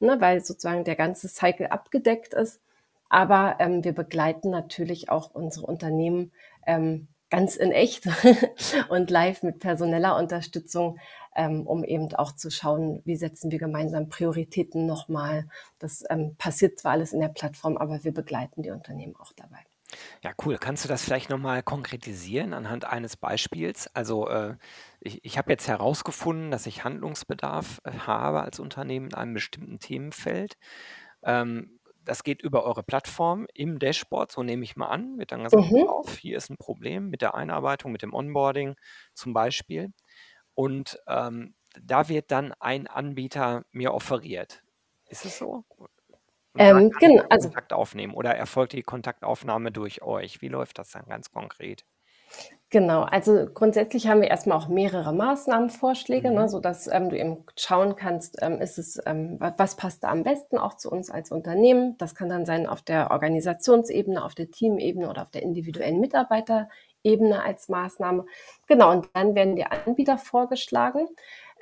ne, 0.00 0.20
weil 0.20 0.42
sozusagen 0.42 0.84
der 0.84 0.96
ganze 0.96 1.28
Cycle 1.28 1.66
abgedeckt 1.66 2.32
ist 2.32 2.60
aber 3.14 3.58
ähm, 3.60 3.84
wir 3.84 3.92
begleiten 3.92 4.50
natürlich 4.50 5.08
auch 5.08 5.30
unsere 5.32 5.66
Unternehmen 5.66 6.32
ähm, 6.66 7.06
ganz 7.30 7.54
in 7.54 7.70
echt 7.70 8.08
und 8.88 9.08
live 9.08 9.44
mit 9.44 9.60
personeller 9.60 10.16
Unterstützung, 10.16 10.98
ähm, 11.36 11.64
um 11.64 11.84
eben 11.84 12.12
auch 12.16 12.32
zu 12.32 12.50
schauen, 12.50 13.02
wie 13.04 13.14
setzen 13.14 13.52
wir 13.52 13.60
gemeinsam 13.60 14.08
Prioritäten 14.08 14.86
nochmal. 14.86 15.46
Das 15.78 16.02
ähm, 16.10 16.34
passiert 16.38 16.80
zwar 16.80 16.90
alles 16.90 17.12
in 17.12 17.20
der 17.20 17.28
Plattform, 17.28 17.76
aber 17.76 18.02
wir 18.02 18.12
begleiten 18.12 18.62
die 18.62 18.70
Unternehmen 18.70 19.14
auch 19.14 19.32
dabei. 19.32 19.60
Ja, 20.22 20.32
cool. 20.44 20.58
Kannst 20.58 20.84
du 20.84 20.88
das 20.88 21.04
vielleicht 21.04 21.30
nochmal 21.30 21.62
konkretisieren 21.62 22.52
anhand 22.54 22.84
eines 22.84 23.16
Beispiels? 23.16 23.88
Also 23.94 24.28
äh, 24.28 24.56
ich, 25.00 25.24
ich 25.24 25.38
habe 25.38 25.52
jetzt 25.52 25.68
herausgefunden, 25.68 26.50
dass 26.50 26.66
ich 26.66 26.84
Handlungsbedarf 26.84 27.80
äh, 27.84 27.92
habe 27.92 28.42
als 28.42 28.58
Unternehmen 28.60 29.06
in 29.08 29.14
einem 29.14 29.34
bestimmten 29.34 29.78
Themenfeld. 29.78 30.56
Ähm, 31.22 31.80
das 32.04 32.22
geht 32.22 32.42
über 32.42 32.64
eure 32.64 32.82
Plattform 32.82 33.46
im 33.54 33.78
Dashboard, 33.78 34.30
so 34.30 34.42
nehme 34.42 34.64
ich 34.64 34.76
mal 34.76 34.88
an, 34.88 35.18
wird 35.18 35.32
dann 35.32 35.44
gesagt, 35.44 35.62
Mhm. 35.62 35.86
auf, 35.86 36.18
hier 36.18 36.36
ist 36.36 36.50
ein 36.50 36.58
Problem 36.58 37.08
mit 37.10 37.22
der 37.22 37.34
Einarbeitung, 37.34 37.92
mit 37.92 38.02
dem 38.02 38.12
Onboarding 38.14 38.76
zum 39.14 39.32
Beispiel. 39.32 39.92
Und 40.54 40.98
ähm, 41.08 41.54
da 41.80 42.08
wird 42.08 42.30
dann 42.30 42.52
ein 42.60 42.86
Anbieter 42.88 43.64
mir 43.72 43.94
offeriert. 43.94 44.62
Ist 45.08 45.24
es 45.24 45.38
so? 45.38 45.64
Und 46.54 46.66
Ähm, 46.68 46.90
kann 46.90 47.04
ich 47.06 47.12
genau, 47.12 47.22
also 47.30 47.50
Kontakt 47.52 47.72
aufnehmen 47.72 48.14
oder 48.14 48.34
erfolgt 48.36 48.72
die 48.72 48.82
Kontaktaufnahme 48.82 49.70
durch 49.72 50.02
euch? 50.02 50.40
Wie 50.42 50.48
läuft 50.48 50.78
das 50.78 50.90
dann 50.90 51.06
ganz 51.06 51.30
konkret? 51.30 51.84
Genau, 52.70 53.02
also 53.02 53.46
grundsätzlich 53.54 54.08
haben 54.08 54.20
wir 54.20 54.28
erstmal 54.28 54.58
auch 54.58 54.66
mehrere 54.68 55.12
Maßnahmenvorschläge, 55.12 56.32
ne, 56.32 56.48
Mhm. 56.48 56.48
sodass 56.48 56.88
ähm, 56.88 57.08
du 57.08 57.16
eben 57.16 57.44
schauen 57.56 57.94
kannst, 57.94 58.38
ähm, 58.42 58.60
ist 58.60 58.78
es, 58.78 59.00
ähm, 59.06 59.38
wa- 59.38 59.54
was 59.58 59.76
passt 59.76 60.02
da 60.02 60.08
am 60.08 60.24
besten 60.24 60.58
auch 60.58 60.74
zu 60.76 60.90
uns 60.90 61.08
als 61.10 61.30
Unternehmen. 61.30 61.96
Das 61.98 62.16
kann 62.16 62.28
dann 62.28 62.44
sein 62.46 62.66
auf 62.66 62.82
der 62.82 63.12
Organisationsebene, 63.12 64.24
auf 64.24 64.34
der 64.34 64.50
Teamebene 64.50 65.08
oder 65.08 65.22
auf 65.22 65.30
der 65.30 65.42
individuellen 65.42 66.00
Mitarbeiterebene 66.00 67.42
als 67.44 67.68
Maßnahme. 67.68 68.24
Genau, 68.66 68.90
und 68.90 69.08
dann 69.14 69.36
werden 69.36 69.54
die 69.54 69.66
Anbieter 69.66 70.18
vorgeschlagen, 70.18 71.06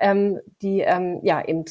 ähm, 0.03 0.41
die 0.61 0.81
ähm, 0.81 1.21
ja 1.23 1.45
eben 1.47 1.65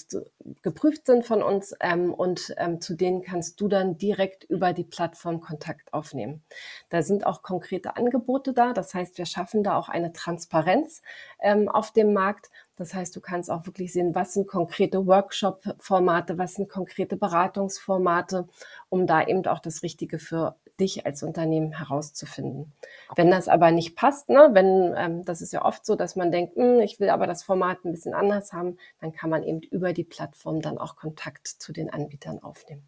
geprüft 0.61 1.05
sind 1.05 1.25
von 1.25 1.43
uns 1.43 1.75
ähm, 1.81 2.13
und 2.13 2.55
ähm, 2.57 2.79
zu 2.79 2.95
denen 2.95 3.21
kannst 3.21 3.59
du 3.59 3.67
dann 3.67 3.97
direkt 3.97 4.45
über 4.45 4.71
die 4.71 4.85
Plattform 4.85 5.41
Kontakt 5.41 5.93
aufnehmen. 5.93 6.41
Da 6.89 7.03
sind 7.03 7.25
auch 7.25 7.41
konkrete 7.43 7.97
Angebote 7.97 8.53
da. 8.53 8.71
Das 8.71 8.93
heißt, 8.93 9.17
wir 9.17 9.25
schaffen 9.25 9.63
da 9.63 9.77
auch 9.77 9.89
eine 9.89 10.13
Transparenz 10.13 11.01
ähm, 11.41 11.67
auf 11.67 11.91
dem 11.91 12.13
Markt. 12.13 12.49
Das 12.77 12.93
heißt, 12.93 13.13
du 13.15 13.19
kannst 13.19 13.51
auch 13.51 13.65
wirklich 13.65 13.91
sehen, 13.91 14.15
was 14.15 14.33
sind 14.33 14.47
konkrete 14.47 15.05
Workshop-Formate, 15.05 16.37
was 16.37 16.53
sind 16.53 16.69
konkrete 16.69 17.17
Beratungsformate, 17.17 18.47
um 18.87 19.05
da 19.07 19.27
eben 19.27 19.45
auch 19.45 19.59
das 19.59 19.83
Richtige 19.83 20.19
für 20.19 20.55
dich 20.81 21.05
als 21.05 21.23
Unternehmen 21.23 21.71
herauszufinden. 21.77 22.73
Wenn 23.15 23.31
das 23.31 23.47
aber 23.47 23.71
nicht 23.71 23.95
passt, 23.95 24.29
ne, 24.29 24.49
wenn 24.53 24.93
ähm, 24.97 25.25
das 25.25 25.41
ist 25.41 25.53
ja 25.53 25.63
oft 25.65 25.85
so, 25.85 25.95
dass 25.95 26.15
man 26.17 26.31
denkt, 26.31 26.55
hm, 26.57 26.79
ich 26.81 26.99
will 26.99 27.09
aber 27.09 27.27
das 27.27 27.43
Format 27.43 27.85
ein 27.85 27.91
bisschen 27.91 28.13
anders 28.15 28.53
haben, 28.53 28.77
dann 28.99 29.13
kann 29.13 29.29
man 29.29 29.43
eben 29.43 29.61
über 29.61 29.93
die 29.93 30.03
Plattform 30.03 30.61
dann 30.61 30.77
auch 30.77 30.95
Kontakt 30.97 31.47
zu 31.47 31.71
den 31.73 31.89
Anbietern 31.91 32.43
aufnehmen. 32.43 32.83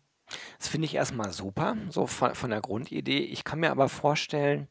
Das 0.57 0.67
finde 0.67 0.85
ich 0.85 0.95
erstmal 0.95 1.31
super, 1.31 1.75
so 1.89 2.07
von, 2.07 2.35
von 2.35 2.49
der 2.49 2.61
Grundidee. 2.61 3.19
Ich 3.19 3.43
kann 3.43 3.59
mir 3.59 3.71
aber 3.71 3.89
vorstellen, 3.89 4.67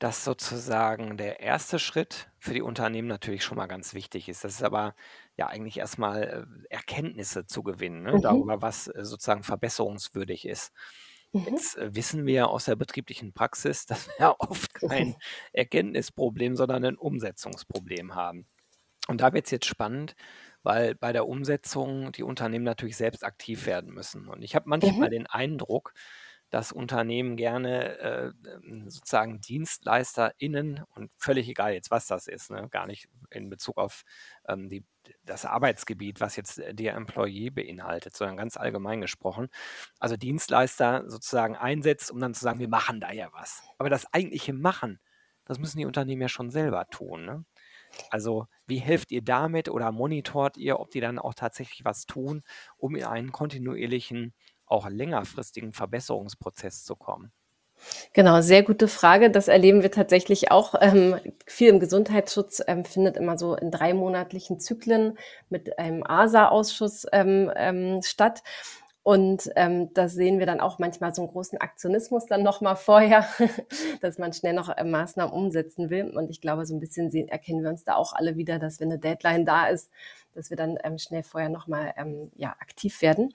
dass 0.00 0.24
sozusagen 0.24 1.16
der 1.18 1.40
erste 1.40 1.78
Schritt 1.78 2.30
für 2.38 2.54
die 2.54 2.62
Unternehmen 2.62 3.08
natürlich 3.08 3.44
schon 3.44 3.58
mal 3.58 3.66
ganz 3.66 3.94
wichtig 3.94 4.28
ist. 4.28 4.44
Das 4.44 4.54
ist 4.54 4.62
aber 4.64 4.94
ja 5.36 5.48
eigentlich 5.48 5.78
erstmal 5.78 6.24
äh, 6.70 6.74
Erkenntnisse 6.74 7.46
zu 7.46 7.62
gewinnen, 7.64 8.02
ne, 8.04 8.18
Mhm. 8.18 8.20
darüber, 8.20 8.62
was 8.62 8.88
äh, 8.88 9.04
sozusagen 9.04 9.42
verbesserungswürdig 9.44 10.46
ist. 10.46 10.72
Mhm. 11.44 11.46
Jetzt 11.46 11.76
äh, 11.76 11.94
wissen 11.94 12.26
wir 12.26 12.48
aus 12.48 12.66
der 12.66 12.76
betrieblichen 12.76 13.32
Praxis, 13.32 13.86
dass 13.86 14.08
wir 14.18 14.36
oft 14.38 14.74
kein 14.88 15.16
Erkenntnisproblem, 15.52 16.56
sondern 16.56 16.84
ein 16.84 16.96
Umsetzungsproblem 16.96 18.14
haben. 18.14 18.46
Und 19.08 19.20
da 19.20 19.32
wird 19.32 19.46
es 19.46 19.50
jetzt 19.52 19.66
spannend, 19.66 20.16
weil 20.62 20.94
bei 20.96 21.12
der 21.12 21.28
Umsetzung 21.28 22.12
die 22.12 22.24
Unternehmen 22.24 22.64
natürlich 22.64 22.96
selbst 22.96 23.24
aktiv 23.24 23.66
werden 23.66 23.92
müssen. 23.92 24.28
Und 24.28 24.42
ich 24.42 24.54
habe 24.56 24.68
manchmal 24.68 25.08
Mhm. 25.08 25.12
den 25.12 25.26
Eindruck, 25.26 25.92
dass 26.50 26.72
Unternehmen 26.72 27.36
gerne 27.36 27.98
äh, 27.98 28.32
ähm, 28.48 28.88
sozusagen 28.88 29.40
DienstleisterInnen 29.40 30.84
und 30.94 31.10
völlig 31.18 31.48
egal 31.48 31.72
jetzt, 31.72 31.90
was 31.90 32.06
das 32.06 32.28
ist, 32.28 32.50
ne, 32.50 32.68
gar 32.70 32.86
nicht 32.86 33.08
in 33.30 33.50
Bezug 33.50 33.78
auf 33.78 34.02
ähm, 34.48 34.68
die, 34.68 34.84
das 35.24 35.44
Arbeitsgebiet, 35.44 36.20
was 36.20 36.36
jetzt 36.36 36.58
äh, 36.58 36.74
der 36.74 36.94
Employee 36.94 37.50
beinhaltet, 37.50 38.16
sondern 38.16 38.36
ganz 38.36 38.56
allgemein 38.56 39.00
gesprochen. 39.00 39.48
Also 39.98 40.16
Dienstleister 40.16 41.04
sozusagen 41.08 41.56
einsetzt, 41.56 42.10
um 42.10 42.20
dann 42.20 42.34
zu 42.34 42.42
sagen, 42.42 42.60
wir 42.60 42.68
machen 42.68 43.00
da 43.00 43.12
ja 43.12 43.28
was. 43.32 43.62
Aber 43.78 43.90
das 43.90 44.12
eigentliche 44.12 44.52
Machen, 44.52 45.00
das 45.44 45.58
müssen 45.58 45.78
die 45.78 45.86
Unternehmen 45.86 46.22
ja 46.22 46.28
schon 46.28 46.50
selber 46.50 46.88
tun. 46.90 47.24
Ne? 47.24 47.44
Also, 48.10 48.46
wie 48.66 48.78
helft 48.78 49.12
ihr 49.12 49.22
damit 49.22 49.68
oder 49.68 49.92
monitort 49.92 50.56
ihr, 50.56 50.80
ob 50.80 50.90
die 50.90 51.00
dann 51.00 51.18
auch 51.18 51.34
tatsächlich 51.34 51.84
was 51.84 52.06
tun, 52.06 52.42
um 52.76 52.96
in 52.96 53.04
einen 53.04 53.32
kontinuierlichen, 53.32 54.34
auch 54.66 54.88
längerfristigen 54.88 55.72
Verbesserungsprozess 55.72 56.84
zu 56.84 56.96
kommen? 56.96 57.32
Genau, 58.12 58.40
sehr 58.40 58.62
gute 58.62 58.88
Frage. 58.88 59.30
Das 59.30 59.48
erleben 59.48 59.82
wir 59.82 59.90
tatsächlich 59.90 60.50
auch. 60.50 60.74
Ähm, 60.80 61.16
viel 61.46 61.68
im 61.68 61.80
Gesundheitsschutz 61.80 62.62
ähm, 62.66 62.84
findet 62.84 63.16
immer 63.16 63.36
so 63.38 63.54
in 63.54 63.70
dreimonatlichen 63.70 64.58
Zyklen 64.58 65.18
mit 65.50 65.78
einem 65.78 66.02
ASA-Ausschuss 66.02 67.06
ähm, 67.12 67.50
ähm, 67.56 68.00
statt. 68.02 68.42
Und 69.06 69.52
ähm, 69.54 69.94
da 69.94 70.08
sehen 70.08 70.40
wir 70.40 70.46
dann 70.46 70.58
auch 70.58 70.80
manchmal 70.80 71.14
so 71.14 71.22
einen 71.22 71.30
großen 71.30 71.60
Aktionismus 71.60 72.26
dann 72.26 72.42
noch 72.42 72.60
mal 72.60 72.74
vorher, 72.74 73.24
dass 74.00 74.18
man 74.18 74.32
schnell 74.32 74.52
noch 74.52 74.68
äh, 74.68 74.82
Maßnahmen 74.82 75.32
umsetzen 75.32 75.90
will. 75.90 76.10
Und 76.16 76.28
ich 76.28 76.40
glaube, 76.40 76.66
so 76.66 76.74
ein 76.74 76.80
bisschen 76.80 77.08
sehen, 77.08 77.28
erkennen 77.28 77.62
wir 77.62 77.70
uns 77.70 77.84
da 77.84 77.94
auch 77.94 78.14
alle 78.14 78.36
wieder, 78.36 78.58
dass 78.58 78.80
wenn 78.80 78.90
eine 78.90 78.98
Deadline 78.98 79.44
da 79.46 79.68
ist, 79.68 79.92
dass 80.34 80.50
wir 80.50 80.56
dann 80.56 80.76
ähm, 80.82 80.98
schnell 80.98 81.22
vorher 81.22 81.50
noch 81.50 81.68
mal 81.68 81.94
ähm, 81.96 82.32
ja, 82.34 82.56
aktiv 82.58 83.00
werden. 83.00 83.32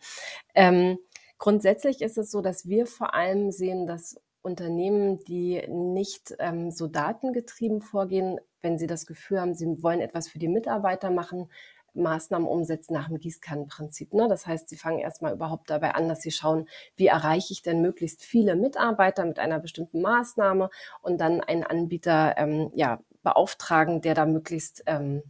Ähm, 0.56 0.98
grundsätzlich 1.38 2.02
ist 2.02 2.18
es 2.18 2.32
so, 2.32 2.42
dass 2.42 2.68
wir 2.68 2.86
vor 2.86 3.14
allem 3.14 3.54
sehen, 3.54 3.88
dass 3.88 4.20
Unternehmen, 4.42 5.20
die 5.26 5.66
nicht 5.68 6.36
ähm, 6.40 6.72
so 6.72 6.88
datengetrieben 6.88 7.82
vorgehen, 7.82 8.40
wenn 8.62 8.78
sie 8.78 8.88
das 8.88 9.06
Gefühl 9.06 9.40
haben, 9.40 9.56
sie 9.56 9.84
wollen 9.84 10.02
etwas 10.02 10.30
für 10.30 10.40
die 10.40 10.48
Mitarbeiter 10.48 11.12
machen, 11.12 11.50
Maßnahmen 11.94 12.48
umsetzen 12.48 12.94
nach 12.94 13.08
dem 13.08 13.20
Gießkannenprinzip. 13.20 14.14
Ne? 14.14 14.28
Das 14.28 14.48
heißt, 14.48 14.70
sie 14.70 14.78
fangen 14.78 15.00
erstmal 15.00 15.34
überhaupt 15.34 15.70
dabei 15.70 15.94
an, 15.94 16.08
dass 16.08 16.22
sie 16.22 16.32
schauen, 16.32 16.68
wie 16.96 17.08
erreiche 17.08 17.54
ich 17.54 17.62
denn 17.62 17.82
möglichst 17.82 18.24
viele 18.24 18.56
Mitarbeiter 18.56 19.26
mit 19.26 19.40
einer 19.40 19.60
bestimmten 19.60 20.02
Maßnahme 20.02 20.70
und 21.02 21.20
dann 21.20 21.42
einen 21.42 21.64
Anbieter 21.64 22.36
ähm, 22.38 22.72
ja, 22.74 23.02
beauftragen, 23.24 24.02
der 24.02 24.16
da 24.16 24.26
möglichst 24.26 24.84
ähm, 24.86 25.24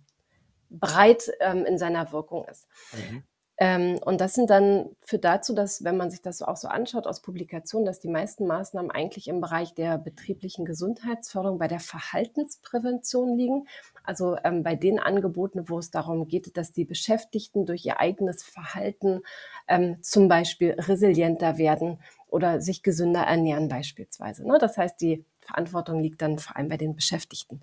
breit 0.69 1.31
ähm, 1.39 1.65
in 1.65 1.77
seiner 1.77 2.11
Wirkung 2.11 2.45
ist. 2.45 2.67
Mhm. 2.93 3.23
Ähm, 3.61 3.99
und 4.03 4.21
das 4.21 4.33
sind 4.33 4.49
dann 4.49 4.89
für 5.01 5.19
dazu, 5.19 5.53
dass, 5.53 5.83
wenn 5.83 5.95
man 5.95 6.09
sich 6.09 6.23
das 6.23 6.41
auch 6.41 6.57
so 6.57 6.67
anschaut 6.67 7.05
aus 7.05 7.21
Publikationen, 7.21 7.85
dass 7.85 7.99
die 7.99 8.07
meisten 8.07 8.47
Maßnahmen 8.47 8.89
eigentlich 8.89 9.27
im 9.27 9.39
Bereich 9.39 9.75
der 9.75 9.99
betrieblichen 9.99 10.65
Gesundheitsförderung, 10.65 11.59
bei 11.59 11.67
der 11.67 11.79
Verhaltensprävention 11.79 13.37
liegen. 13.37 13.67
Also 14.03 14.35
ähm, 14.43 14.63
bei 14.63 14.75
den 14.75 14.97
Angeboten, 14.97 15.69
wo 15.69 15.77
es 15.77 15.91
darum 15.91 16.27
geht, 16.27 16.57
dass 16.57 16.71
die 16.71 16.85
Beschäftigten 16.85 17.67
durch 17.67 17.85
ihr 17.85 17.99
eigenes 17.99 18.41
Verhalten 18.41 19.21
ähm, 19.67 20.01
zum 20.01 20.27
Beispiel 20.27 20.71
resilienter 20.71 21.59
werden 21.59 21.99
oder 22.29 22.61
sich 22.61 22.81
gesünder 22.81 23.21
ernähren 23.21 23.67
beispielsweise. 23.67 24.43
Ne? 24.43 24.57
Das 24.59 24.75
heißt, 24.79 24.99
die 24.99 25.23
Verantwortung 25.39 25.99
liegt 25.99 26.23
dann 26.23 26.39
vor 26.39 26.57
allem 26.57 26.67
bei 26.67 26.77
den 26.77 26.95
Beschäftigten. 26.95 27.61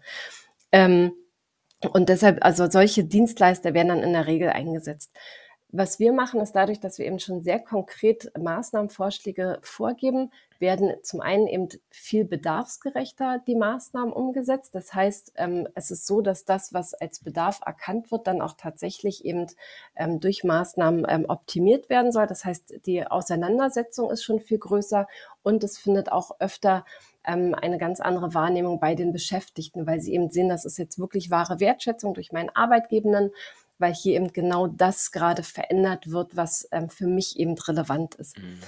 Ähm, 0.70 1.10
und 1.90 2.08
deshalb, 2.08 2.44
also 2.44 2.70
solche 2.70 3.02
Dienstleister 3.02 3.74
werden 3.74 3.88
dann 3.88 4.02
in 4.04 4.12
der 4.12 4.28
Regel 4.28 4.50
eingesetzt. 4.50 5.10
Was 5.70 5.98
wir 5.98 6.14
machen, 6.14 6.40
ist 6.40 6.52
dadurch, 6.52 6.80
dass 6.80 6.98
wir 6.98 7.04
eben 7.04 7.18
schon 7.18 7.42
sehr 7.42 7.58
konkret 7.58 8.32
Maßnahmenvorschläge 8.38 9.58
vorgeben, 9.60 10.30
werden 10.58 10.94
zum 11.02 11.20
einen 11.20 11.46
eben 11.46 11.68
viel 11.90 12.25
bedarfsgerechter 12.25 13.42
die 13.46 13.54
Maßnahmen 13.54 14.12
umgesetzt. 14.12 14.75
Das 14.75 14.94
heißt, 14.94 15.34
ähm, 15.37 15.68
es 15.75 15.90
ist 15.90 16.06
so, 16.06 16.22
dass 16.22 16.46
das, 16.46 16.72
was 16.72 16.94
als 16.94 17.20
Bedarf 17.20 17.60
erkannt 17.64 18.10
wird, 18.10 18.26
dann 18.26 18.40
auch 18.40 18.54
tatsächlich 18.54 19.26
eben 19.26 19.46
ähm, 19.94 20.20
durch 20.20 20.42
Maßnahmen 20.42 21.06
ähm, 21.06 21.26
optimiert 21.28 21.90
werden 21.90 22.12
soll. 22.12 22.26
Das 22.26 22.46
heißt, 22.46 22.87
die 22.87 23.06
Auseinandersetzung 23.06 24.10
ist 24.10 24.25
schon 24.25 24.40
viel 24.40 24.58
größer 24.58 25.06
und 25.42 25.62
es 25.64 25.76
findet 25.78 26.10
auch 26.10 26.40
öfter 26.40 26.84
eine 27.25 27.76
ganz 27.76 28.00
andere 28.00 28.32
Wahrnehmung 28.32 28.80
bei 28.80 28.94
den 28.94 29.12
Beschäftigten, 29.12 29.87
weil 29.87 30.00
sie 30.00 30.14
eben 30.14 30.30
sehen, 30.30 30.48
das 30.48 30.64
ist 30.64 30.78
jetzt 30.78 30.98
wirklich 30.98 31.30
wahre 31.30 31.60
Wertschätzung 31.60 32.14
durch 32.14 32.32
meinen 32.32 32.48
Arbeitgebenden 32.48 33.32
weil 33.78 33.94
hier 33.94 34.16
eben 34.16 34.32
genau 34.32 34.66
das 34.66 35.12
gerade 35.12 35.42
verändert 35.42 36.11
wird, 36.11 36.37
was 36.37 36.68
ähm, 36.73 36.88
für 36.88 37.06
mich 37.06 37.38
eben 37.38 37.54
relevant 37.58 38.14
ist. 38.16 38.38
Mhm. 38.38 38.61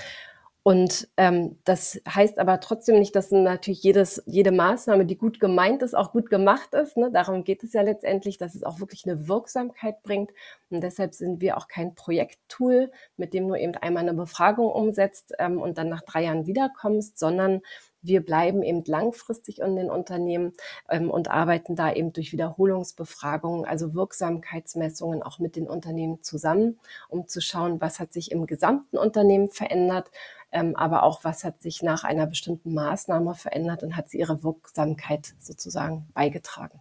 Und 0.62 1.09
ähm, 1.17 1.59
das 1.64 2.02
heißt 2.07 2.38
aber 2.38 2.61
trotzdem 2.61 2.99
nicht, 2.99 3.17
dass 3.17 3.31
natürlich 3.31 3.83
jedes, 3.83 4.23
jede 4.26 4.52
Maßnahme, 4.52 5.07
die 5.07 5.17
gut 5.17 5.40
gemeint 5.40 5.83
ist, 5.83 5.95
auch 5.95 6.12
gut 6.12 6.29
gemacht 6.29 6.75
ist. 6.75 6.99
Ne? 6.99 7.11
Darum 7.11 7.45
geht 7.45 7.64
es 7.64 7.73
ja 7.73 7.81
letztendlich, 7.81 8.37
dass 8.37 8.55
es 8.55 8.62
auch 8.62 8.79
wirklich 8.79 9.07
eine 9.07 9.26
Wirksamkeit 9.26 10.02
bringt. 10.02 10.33
Und 10.69 10.83
deshalb 10.83 11.14
sind 11.14 11.40
wir 11.40 11.57
auch 11.57 11.67
kein 11.67 11.95
Projekttool, 11.95 12.90
mit 13.17 13.33
dem 13.33 13.49
du 13.49 13.55
eben 13.55 13.75
einmal 13.76 14.02
eine 14.02 14.12
Befragung 14.12 14.71
umsetzt 14.71 15.33
ähm, 15.38 15.59
und 15.59 15.79
dann 15.79 15.88
nach 15.88 16.02
drei 16.02 16.25
Jahren 16.25 16.47
wiederkommst, 16.47 17.19
sondern 17.19 17.62
wir 18.02 18.25
bleiben 18.25 18.62
eben 18.62 18.83
langfristig 18.85 19.61
in 19.61 19.76
den 19.76 19.90
Unternehmen 19.90 20.52
ähm, 20.88 21.11
und 21.11 21.30
arbeiten 21.30 21.76
da 21.76 21.92
eben 21.92 22.12
durch 22.12 22.33
Wiederholungsbefragungen, 22.33 23.64
also 23.64 23.95
Wirksamkeitsmessungen 23.95 25.23
auch 25.23 25.38
mit 25.38 25.57
den 25.57 25.69
Unternehmen 25.69 26.23
zusammen, 26.23 26.78
um 27.09 27.28
zu 27.28 27.40
schauen, 27.40 27.80
was 27.80 28.00
hat 28.00 28.12
sich 28.12 28.30
im 28.33 28.47
gesamten 28.47 28.97
Unternehmen 28.97 29.50
verändert, 29.50 30.11
ähm, 30.52 30.76
aber 30.76 31.02
auch 31.02 31.25
was 31.25 31.45
hat 31.45 31.62
sich 31.62 31.83
nach 31.83 32.04
einer 32.04 32.26
bestimmten 32.26 32.75
Maßnahme 32.75 33.35
verändert 33.35 33.83
und 33.83 33.97
hat 33.97 34.09
sie 34.09 34.19
ihre 34.19 34.42
Wirksamkeit 34.42 35.35
sozusagen 35.38 36.09
beigetragen. 36.14 36.80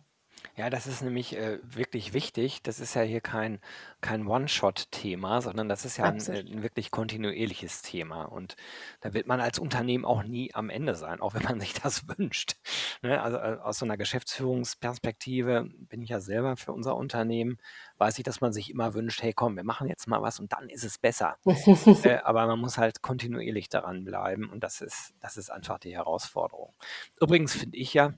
Ja, 0.60 0.70
das 0.70 0.88
ist 0.88 1.02
nämlich 1.02 1.38
äh, 1.38 1.60
wirklich 1.64 2.12
wichtig. 2.12 2.62
Das 2.64 2.82
ist 2.82 2.94
ja 2.94 3.02
hier 3.02 3.22
kein, 3.22 3.62
kein 4.02 4.28
One-Shot-Thema, 4.28 5.42
sondern 5.42 5.70
das 5.70 5.86
ist 5.86 5.96
ja 5.96 6.04
ein, 6.04 6.20
äh, 6.20 6.40
ein 6.40 6.64
wirklich 6.64 6.92
kontinuierliches 6.92 7.82
Thema. 7.82 8.24
Und 8.24 8.58
da 9.00 9.14
wird 9.14 9.26
man 9.26 9.40
als 9.40 9.58
Unternehmen 9.58 10.04
auch 10.04 10.22
nie 10.24 10.54
am 10.54 10.70
Ende 10.70 10.96
sein, 10.96 11.22
auch 11.22 11.34
wenn 11.34 11.44
man 11.44 11.62
sich 11.62 11.76
das 11.76 12.10
wünscht. 12.18 12.58
Ne? 13.02 13.22
Also 13.22 13.38
äh, 13.38 13.58
aus 13.64 13.80
so 13.80 13.86
einer 13.86 13.96
Geschäftsführungsperspektive 13.96 15.70
bin 15.88 16.02
ich 16.02 16.10
ja 16.10 16.20
selber 16.20 16.58
für 16.58 16.74
unser 16.74 16.98
Unternehmen, 16.98 17.58
weiß 17.98 18.18
ich, 18.18 18.26
dass 18.26 18.42
man 18.42 18.52
sich 18.52 18.70
immer 18.70 18.94
wünscht, 18.94 19.24
hey 19.24 19.32
komm, 19.32 19.56
wir 19.56 19.64
machen 19.64 19.88
jetzt 19.88 20.08
mal 20.08 20.22
was 20.22 20.42
und 20.42 20.52
dann 20.52 20.68
ist 20.68 20.84
es 20.84 20.98
besser. 20.98 21.38
äh, 22.04 22.18
aber 22.18 22.46
man 22.48 22.60
muss 22.60 22.78
halt 22.78 23.02
kontinuierlich 23.02 23.70
daran 23.70 24.04
bleiben 24.04 24.50
und 24.50 24.62
das 24.62 24.82
ist, 24.82 25.14
das 25.22 25.38
ist 25.38 25.52
einfach 25.52 25.80
die 25.80 25.96
Herausforderung. 25.96 26.74
Übrigens 27.22 27.56
finde 27.56 27.78
ich 27.78 27.94
ja, 27.94 28.14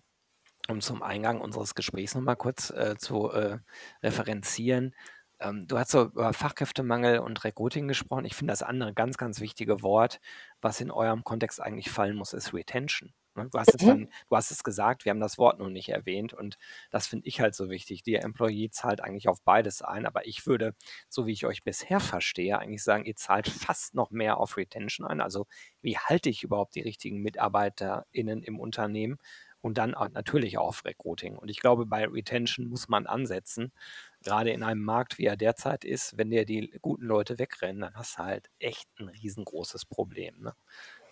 um 0.69 0.81
zum 0.81 1.03
Eingang 1.03 1.41
unseres 1.41 1.75
Gesprächs 1.75 2.15
nochmal 2.15 2.35
kurz 2.35 2.69
äh, 2.69 2.95
zu 2.97 3.31
äh, 3.31 3.59
referenzieren. 4.03 4.95
Ähm, 5.39 5.67
du 5.67 5.77
hast 5.77 5.91
so 5.91 6.03
über 6.03 6.33
Fachkräftemangel 6.33 7.19
und 7.19 7.43
Recruiting 7.43 7.87
gesprochen. 7.87 8.25
Ich 8.25 8.35
finde 8.35 8.51
das 8.51 8.63
andere 8.63 8.93
ganz, 8.93 9.17
ganz 9.17 9.41
wichtige 9.41 9.81
Wort, 9.81 10.19
was 10.61 10.81
in 10.81 10.91
eurem 10.91 11.23
Kontext 11.23 11.61
eigentlich 11.61 11.89
fallen 11.89 12.15
muss, 12.15 12.33
ist 12.33 12.53
Retention. 12.53 13.13
Ne? 13.35 13.49
Du 13.51 13.57
hast, 13.57 13.73
es 13.73 13.85
dann, 13.85 14.09
du 14.29 14.35
hast 14.35 14.51
es 14.51 14.63
gesagt, 14.63 15.05
wir 15.05 15.09
haben 15.09 15.19
das 15.19 15.37
Wort 15.37 15.59
noch 15.59 15.69
nicht 15.69 15.89
erwähnt 15.89 16.33
und 16.33 16.57
das 16.91 17.07
finde 17.07 17.27
ich 17.27 17.39
halt 17.39 17.55
so 17.55 17.69
wichtig. 17.69 18.03
Die 18.03 18.15
Employee 18.15 18.69
zahlt 18.69 19.01
eigentlich 19.01 19.27
auf 19.29 19.41
beides 19.41 19.81
ein, 19.81 20.05
aber 20.05 20.27
ich 20.27 20.45
würde, 20.45 20.75
so 21.09 21.25
wie 21.25 21.31
ich 21.31 21.45
euch 21.45 21.63
bisher 21.63 21.99
verstehe, 21.99 22.59
eigentlich 22.59 22.83
sagen, 22.83 23.05
ihr 23.05 23.15
zahlt 23.15 23.47
fast 23.47 23.95
noch 23.95 24.11
mehr 24.11 24.37
auf 24.37 24.57
Retention 24.57 25.07
ein. 25.07 25.21
Also 25.21 25.47
wie 25.81 25.97
halte 25.97 26.29
ich 26.29 26.43
überhaupt 26.43 26.75
die 26.75 26.81
richtigen 26.81 27.21
MitarbeiterInnen 27.21 28.43
im 28.43 28.59
Unternehmen? 28.59 29.17
Und 29.61 29.77
dann 29.77 29.91
natürlich 30.13 30.57
auch 30.57 30.69
auf 30.69 30.85
Recruiting. 30.85 31.37
Und 31.37 31.49
ich 31.49 31.59
glaube, 31.59 31.85
bei 31.85 32.05
Retention 32.05 32.67
muss 32.67 32.89
man 32.89 33.07
ansetzen. 33.07 33.71
Gerade 34.23 34.51
in 34.51 34.63
einem 34.63 34.83
Markt, 34.83 35.17
wie 35.17 35.25
er 35.25 35.37
derzeit 35.37 35.85
ist, 35.85 36.17
wenn 36.17 36.29
dir 36.29 36.45
die 36.45 36.73
guten 36.81 37.05
Leute 37.05 37.39
wegrennen, 37.39 37.81
dann 37.81 37.95
hast 37.95 38.17
du 38.17 38.23
halt 38.23 38.49
echt 38.59 38.87
ein 38.99 39.09
riesengroßes 39.09 39.85
Problem. 39.85 40.41
Ne? 40.41 40.53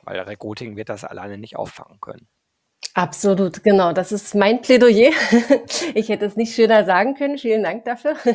Weil 0.04 0.20
Recruiting 0.20 0.76
wird 0.76 0.90
das 0.90 1.04
alleine 1.04 1.38
nicht 1.38 1.56
auffangen 1.56 2.00
können. 2.00 2.28
Absolut, 2.96 3.64
genau. 3.64 3.94
Das 3.94 4.12
ist 4.12 4.36
mein 4.36 4.62
Plädoyer. 4.62 5.12
Ich 5.96 6.10
hätte 6.10 6.26
es 6.26 6.36
nicht 6.36 6.54
schöner 6.54 6.86
sagen 6.86 7.16
können. 7.16 7.38
Vielen 7.38 7.64
Dank 7.64 7.86
dafür. 7.86 8.16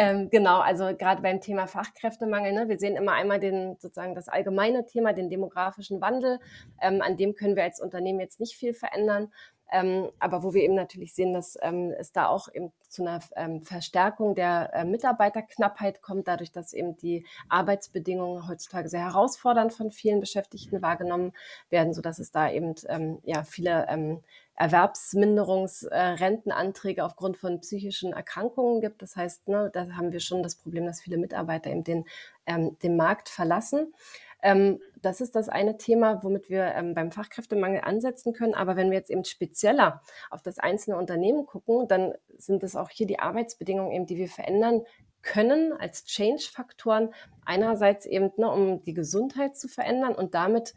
Ähm, 0.00 0.30
genau, 0.30 0.60
also 0.60 0.96
gerade 0.96 1.22
beim 1.22 1.40
Thema 1.40 1.66
Fachkräftemangel, 1.66 2.52
ne, 2.52 2.68
wir 2.68 2.78
sehen 2.78 2.94
immer 2.94 3.14
einmal 3.14 3.40
den 3.40 3.76
sozusagen 3.80 4.14
das 4.14 4.28
allgemeine 4.28 4.86
Thema, 4.86 5.12
den 5.12 5.28
demografischen 5.28 6.00
Wandel. 6.00 6.38
Ähm, 6.80 7.02
an 7.02 7.16
dem 7.16 7.34
können 7.34 7.56
wir 7.56 7.64
als 7.64 7.80
Unternehmen 7.80 8.20
jetzt 8.20 8.38
nicht 8.38 8.54
viel 8.54 8.74
verändern. 8.74 9.32
Ähm, 9.70 10.10
aber 10.18 10.42
wo 10.42 10.54
wir 10.54 10.62
eben 10.62 10.74
natürlich 10.74 11.14
sehen, 11.14 11.32
dass 11.32 11.58
ähm, 11.60 11.92
es 11.98 12.12
da 12.12 12.28
auch 12.28 12.48
eben 12.52 12.72
zu 12.88 13.02
einer 13.02 13.20
ähm, 13.36 13.62
Verstärkung 13.62 14.34
der 14.34 14.72
äh, 14.72 14.84
Mitarbeiterknappheit 14.84 16.00
kommt, 16.00 16.28
dadurch, 16.28 16.52
dass 16.52 16.72
eben 16.72 16.96
die 16.96 17.26
Arbeitsbedingungen 17.48 18.48
heutzutage 18.48 18.88
sehr 18.88 19.04
herausfordernd 19.04 19.72
von 19.72 19.90
vielen 19.90 20.20
Beschäftigten 20.20 20.80
wahrgenommen 20.80 21.32
werden, 21.68 21.92
so 21.92 22.00
dass 22.00 22.18
es 22.18 22.30
da 22.30 22.50
eben 22.50 22.74
ähm, 22.88 23.18
ja 23.24 23.44
viele 23.44 23.86
ähm, 23.88 24.22
Erwerbsminderungsrentenanträge 24.58 27.00
äh, 27.00 27.04
aufgrund 27.04 27.36
von 27.36 27.60
psychischen 27.60 28.12
Erkrankungen 28.12 28.80
gibt. 28.80 29.02
Das 29.02 29.14
heißt, 29.16 29.48
ne, 29.48 29.70
da 29.72 29.86
haben 29.96 30.12
wir 30.12 30.20
schon 30.20 30.42
das 30.42 30.56
Problem, 30.56 30.86
dass 30.86 31.00
viele 31.00 31.18
Mitarbeiter 31.18 31.70
eben 31.70 31.84
den, 31.84 32.04
ähm, 32.46 32.76
den 32.82 32.96
Markt 32.96 33.28
verlassen. 33.28 33.94
Ähm, 34.42 34.80
das 35.02 35.20
ist 35.20 35.34
das 35.34 35.48
eine 35.48 35.78
Thema, 35.78 36.22
womit 36.22 36.48
wir 36.50 36.74
ähm, 36.74 36.94
beim 36.94 37.10
Fachkräftemangel 37.10 37.80
ansetzen 37.82 38.32
können. 38.32 38.54
Aber 38.54 38.76
wenn 38.76 38.90
wir 38.90 38.98
jetzt 38.98 39.10
eben 39.10 39.24
spezieller 39.24 40.02
auf 40.30 40.42
das 40.42 40.58
einzelne 40.58 40.96
Unternehmen 40.96 41.46
gucken, 41.46 41.88
dann 41.88 42.14
sind 42.36 42.62
es 42.62 42.76
auch 42.76 42.90
hier 42.90 43.06
die 43.06 43.18
Arbeitsbedingungen 43.18 43.92
eben, 43.92 44.06
die 44.06 44.16
wir 44.16 44.28
verändern 44.28 44.82
können 45.22 45.72
als 45.72 46.04
Change-Faktoren. 46.04 47.12
Einerseits 47.44 48.06
eben, 48.06 48.30
ne, 48.36 48.50
um 48.50 48.82
die 48.82 48.94
Gesundheit 48.94 49.56
zu 49.56 49.68
verändern 49.68 50.14
und 50.14 50.34
damit 50.34 50.74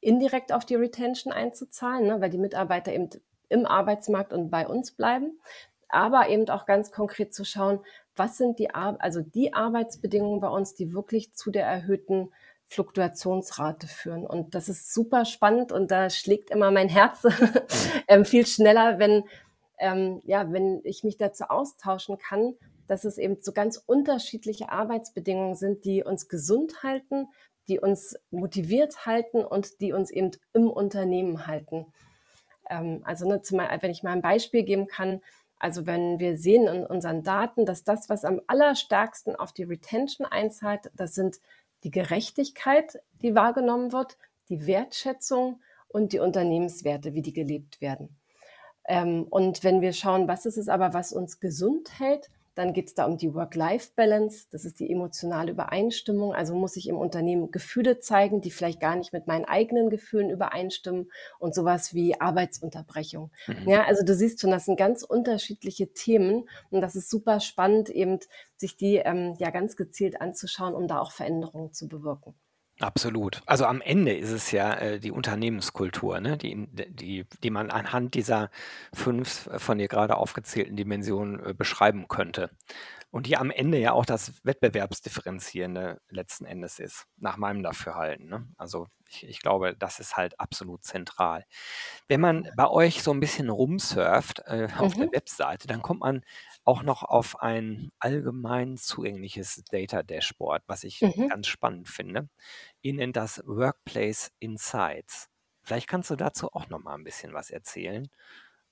indirekt 0.00 0.52
auf 0.52 0.64
die 0.64 0.76
Retention 0.76 1.32
einzuzahlen, 1.32 2.06
ne, 2.06 2.20
weil 2.20 2.30
die 2.30 2.38
Mitarbeiter 2.38 2.92
eben 2.92 3.10
im 3.48 3.66
Arbeitsmarkt 3.66 4.32
und 4.32 4.50
bei 4.50 4.66
uns 4.66 4.92
bleiben, 4.92 5.38
aber 5.88 6.28
eben 6.28 6.48
auch 6.48 6.66
ganz 6.66 6.92
konkret 6.92 7.34
zu 7.34 7.44
schauen, 7.44 7.80
was 8.16 8.36
sind 8.36 8.58
die, 8.58 8.74
Ar 8.74 8.96
also 9.00 9.22
die 9.22 9.54
Arbeitsbedingungen 9.54 10.40
bei 10.40 10.48
uns, 10.48 10.74
die 10.74 10.92
wirklich 10.92 11.32
zu 11.34 11.50
der 11.50 11.66
erhöhten 11.66 12.32
Fluktuationsrate 12.66 13.86
führen. 13.86 14.26
Und 14.26 14.54
das 14.54 14.68
ist 14.68 14.92
super 14.92 15.24
spannend 15.24 15.72
und 15.72 15.90
da 15.90 16.10
schlägt 16.10 16.50
immer 16.50 16.70
mein 16.70 16.88
Herz 16.88 17.22
ähm, 18.08 18.24
viel 18.24 18.46
schneller, 18.46 18.98
wenn, 18.98 19.24
ähm, 19.78 20.20
ja, 20.24 20.50
wenn 20.52 20.80
ich 20.84 21.04
mich 21.04 21.16
dazu 21.16 21.44
austauschen 21.44 22.18
kann, 22.18 22.54
dass 22.86 23.04
es 23.04 23.18
eben 23.18 23.36
so 23.40 23.52
ganz 23.52 23.82
unterschiedliche 23.86 24.70
Arbeitsbedingungen 24.70 25.54
sind, 25.54 25.84
die 25.84 26.02
uns 26.02 26.28
gesund 26.28 26.82
halten, 26.82 27.28
die 27.68 27.80
uns 27.80 28.16
motiviert 28.30 29.06
halten 29.06 29.44
und 29.44 29.80
die 29.80 29.92
uns 29.92 30.10
eben 30.10 30.32
im 30.52 30.70
Unternehmen 30.70 31.46
halten. 31.46 31.86
Ähm, 32.68 33.02
also 33.04 33.26
ne, 33.26 33.40
zum, 33.42 33.58
wenn 33.58 33.90
ich 33.90 34.02
mal 34.02 34.12
ein 34.12 34.22
Beispiel 34.22 34.64
geben 34.64 34.86
kann, 34.86 35.20
also 35.58 35.86
wenn 35.86 36.18
wir 36.18 36.36
sehen 36.36 36.66
in 36.66 36.84
unseren 36.84 37.22
Daten, 37.22 37.64
dass 37.64 37.84
das, 37.84 38.10
was 38.10 38.24
am 38.24 38.40
allerstärksten 38.48 39.36
auf 39.36 39.52
die 39.52 39.62
Retention 39.62 40.26
einzahlt, 40.26 40.90
das 40.94 41.14
sind 41.14 41.40
die 41.84 41.90
Gerechtigkeit, 41.90 43.00
die 43.22 43.34
wahrgenommen 43.34 43.92
wird, 43.92 44.18
die 44.48 44.66
Wertschätzung 44.66 45.60
und 45.88 46.12
die 46.12 46.18
Unternehmenswerte, 46.18 47.14
wie 47.14 47.22
die 47.22 47.32
gelebt 47.32 47.80
werden. 47.80 48.18
Ähm, 48.86 49.24
und 49.30 49.62
wenn 49.62 49.80
wir 49.80 49.92
schauen, 49.92 50.26
was 50.26 50.46
ist 50.46 50.56
es 50.56 50.68
aber, 50.68 50.92
was 50.92 51.12
uns 51.12 51.40
gesund 51.40 51.98
hält, 51.98 52.30
Dann 52.54 52.72
geht 52.72 52.88
es 52.88 52.94
da 52.94 53.06
um 53.06 53.18
die 53.18 53.34
Work-Life-Balance. 53.34 54.46
Das 54.50 54.64
ist 54.64 54.80
die 54.80 54.90
emotionale 54.90 55.52
Übereinstimmung. 55.52 56.34
Also 56.34 56.54
muss 56.54 56.76
ich 56.76 56.88
im 56.88 56.96
Unternehmen 56.96 57.50
Gefühle 57.50 57.98
zeigen, 57.98 58.40
die 58.40 58.50
vielleicht 58.50 58.80
gar 58.80 58.96
nicht 58.96 59.12
mit 59.12 59.26
meinen 59.26 59.44
eigenen 59.44 59.90
Gefühlen 59.90 60.30
übereinstimmen 60.30 61.10
und 61.38 61.54
sowas 61.54 61.94
wie 61.94 62.20
Arbeitsunterbrechung. 62.20 63.30
Mhm. 63.46 63.68
Ja, 63.68 63.84
also 63.84 64.04
du 64.04 64.14
siehst 64.14 64.40
schon, 64.40 64.50
das 64.50 64.66
sind 64.66 64.76
ganz 64.78 65.02
unterschiedliche 65.02 65.92
Themen 65.92 66.48
und 66.70 66.80
das 66.80 66.94
ist 66.96 67.10
super 67.10 67.40
spannend, 67.40 67.88
eben 67.88 68.20
sich 68.56 68.76
die 68.76 68.96
ähm, 68.96 69.34
ja 69.38 69.50
ganz 69.50 69.76
gezielt 69.76 70.20
anzuschauen, 70.20 70.74
um 70.74 70.86
da 70.86 71.00
auch 71.00 71.12
Veränderungen 71.12 71.72
zu 71.72 71.88
bewirken. 71.88 72.34
Absolut. 72.80 73.40
Also 73.46 73.66
am 73.66 73.80
Ende 73.80 74.16
ist 74.16 74.30
es 74.30 74.50
ja 74.50 74.74
äh, 74.74 74.98
die 74.98 75.12
Unternehmenskultur, 75.12 76.20
ne? 76.20 76.36
die, 76.36 76.66
die, 76.72 77.24
die 77.42 77.50
man 77.50 77.70
anhand 77.70 78.14
dieser 78.14 78.50
fünf 78.92 79.48
von 79.58 79.78
dir 79.78 79.86
gerade 79.86 80.16
aufgezählten 80.16 80.76
Dimensionen 80.76 81.44
äh, 81.44 81.54
beschreiben 81.54 82.08
könnte. 82.08 82.50
Und 83.10 83.26
die 83.26 83.36
am 83.36 83.52
Ende 83.52 83.78
ja 83.78 83.92
auch 83.92 84.04
das 84.04 84.44
Wettbewerbsdifferenzierende 84.44 86.00
letzten 86.08 86.46
Endes 86.46 86.80
ist, 86.80 87.06
nach 87.16 87.36
meinem 87.36 87.62
Dafürhalten. 87.62 88.26
Ne? 88.26 88.48
Also 88.56 88.88
ich, 89.08 89.24
ich 89.28 89.40
glaube, 89.40 89.76
das 89.78 90.00
ist 90.00 90.16
halt 90.16 90.40
absolut 90.40 90.82
zentral. 90.82 91.44
Wenn 92.08 92.20
man 92.20 92.48
bei 92.56 92.68
euch 92.68 93.04
so 93.04 93.12
ein 93.12 93.20
bisschen 93.20 93.50
rumsurft 93.50 94.42
äh, 94.46 94.66
auf 94.78 94.94
der 94.94 95.06
mhm. 95.06 95.12
Webseite, 95.12 95.68
dann 95.68 95.80
kommt 95.80 96.00
man 96.00 96.24
auch 96.64 96.82
noch 96.82 97.02
auf 97.02 97.40
ein 97.42 97.90
allgemein 97.98 98.76
zugängliches 98.76 99.62
Data 99.70 100.02
Dashboard, 100.02 100.62
was 100.66 100.84
ich 100.84 101.00
Mhm. 101.02 101.28
ganz 101.28 101.46
spannend 101.48 101.88
finde. 101.88 102.28
Ihr 102.82 102.94
nennt 102.94 103.16
das 103.16 103.42
Workplace 103.46 104.32
Insights. 104.40 105.28
Vielleicht 105.62 105.88
kannst 105.88 106.10
du 106.10 106.16
dazu 106.16 106.48
auch 106.52 106.68
noch 106.68 106.80
mal 106.82 106.94
ein 106.94 107.04
bisschen 107.04 107.32
was 107.34 107.50
erzählen. 107.50 108.08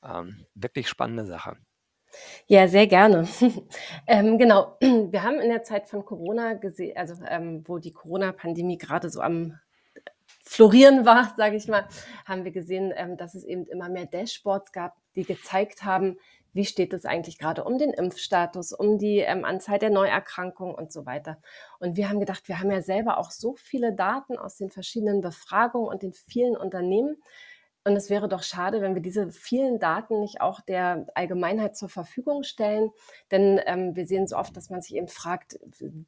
Ähm, 0.05 0.47
wirklich 0.55 0.89
spannende 0.89 1.27
Sache. 1.27 1.57
Ja, 2.47 2.69
sehr 2.69 2.87
gerne. 2.87 3.27
Ähm, 4.07 4.39
genau, 4.39 4.77
wir 4.81 5.23
haben 5.23 5.41
in 5.41 5.49
der 5.51 5.63
Zeit 5.63 5.89
von 5.89 6.05
Corona 6.05 6.55
gesehen, 6.55 6.97
also, 6.97 7.15
ähm, 7.27 7.63
wo 7.67 7.79
die 7.79 7.93
Corona-Pandemie 7.93 8.79
gerade 8.79 9.09
so 9.11 9.21
am 9.21 9.59
Florieren 10.45 11.05
war, 11.07 11.33
sage 11.37 11.57
ich 11.57 11.69
mal, 11.69 11.87
haben 12.25 12.45
wir 12.45 12.53
gesehen, 12.53 12.93
ähm, 12.97 13.17
dass 13.17 13.35
es 13.35 13.45
eben 13.45 13.67
immer 13.67 13.89
mehr 13.89 14.07
Dashboards 14.07 14.73
gab, 14.73 14.97
die 15.15 15.25
gezeigt 15.25 15.85
haben, 15.85 16.19
wie 16.53 16.65
steht 16.65 16.93
es 16.93 17.05
eigentlich 17.05 17.39
gerade 17.39 17.65
um 17.65 17.79
den 17.79 17.91
Impfstatus, 17.91 18.73
um 18.73 18.99
die 18.99 19.19
ähm, 19.19 19.45
Anzahl 19.45 19.79
der 19.79 19.91
Neuerkrankungen 19.91 20.75
und 20.75 20.93
so 20.93 21.07
weiter. 21.07 21.39
Und 21.79 21.97
wir 21.97 22.09
haben 22.09 22.21
gedacht, 22.21 22.49
wir 22.49 22.61
haben 22.61 22.71
ja 22.71 22.83
selber 22.83 23.19
auch 23.19 23.31
so 23.31 23.55
viele 23.57 23.95
Daten 23.95 24.37
aus 24.37 24.57
den 24.57 24.71
verschiedenen 24.71 25.21
Befragungen 25.21 25.89
und 25.89 26.03
den 26.03 26.13
vielen 26.13 26.57
Unternehmen. 26.57 27.17
Und 27.85 27.97
es 27.97 28.11
wäre 28.11 28.29
doch 28.29 28.45
schade, 28.45 28.81
wenn 28.81 28.95
wir 28.95 29.03
diese 29.03 29.33
vielen 29.33 29.81
Daten 29.81 30.21
nicht 30.21 30.41
auch 30.41 30.61
der 30.61 31.07
Allgemeinheit 31.15 31.77
zur 31.77 31.89
Verfügung 31.89 32.45
stellen. 32.45 32.91
Denn 33.33 33.61
ähm, 33.67 33.97
wir 33.97 34.07
sehen 34.07 34.29
so 34.29 34.37
oft, 34.37 34.57
dass 34.57 34.71
man 34.71 34.81
sich 34.83 34.95
eben 34.95 35.09
fragt, 35.09 35.59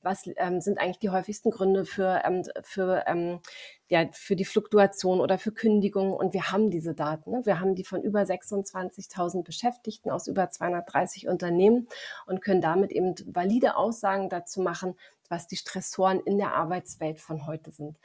was 0.00 0.30
ähm, 0.36 0.60
sind 0.60 0.78
eigentlich 0.78 1.00
die 1.00 1.10
häufigsten 1.10 1.50
Gründe 1.50 1.84
für, 1.84 2.22
ähm, 2.24 2.44
für, 2.62 3.02
ähm, 3.08 3.40
ja, 3.88 4.06
für 4.12 4.36
die 4.36 4.44
Fluktuation 4.44 5.20
oder 5.20 5.36
für 5.36 5.50
Kündigungen. 5.50 6.14
Und 6.14 6.32
wir 6.32 6.52
haben 6.52 6.70
diese 6.70 6.94
Daten. 6.94 7.32
Ne? 7.32 7.40
Wir 7.44 7.58
haben 7.58 7.74
die 7.74 7.84
von 7.84 8.02
über 8.02 8.20
26.000 8.20 9.42
Beschäftigten 9.42 10.10
aus 10.10 10.28
über 10.28 10.50
230 10.50 11.26
Unternehmen 11.26 11.88
und 12.26 12.40
können 12.40 12.60
damit 12.60 12.92
eben 12.92 13.16
valide 13.26 13.76
Aussagen 13.76 14.28
dazu 14.28 14.60
machen, 14.60 14.94
was 15.28 15.48
die 15.48 15.56
Stressoren 15.56 16.20
in 16.20 16.38
der 16.38 16.54
Arbeitswelt 16.54 17.20
von 17.20 17.48
heute 17.48 17.72
sind. 17.72 17.98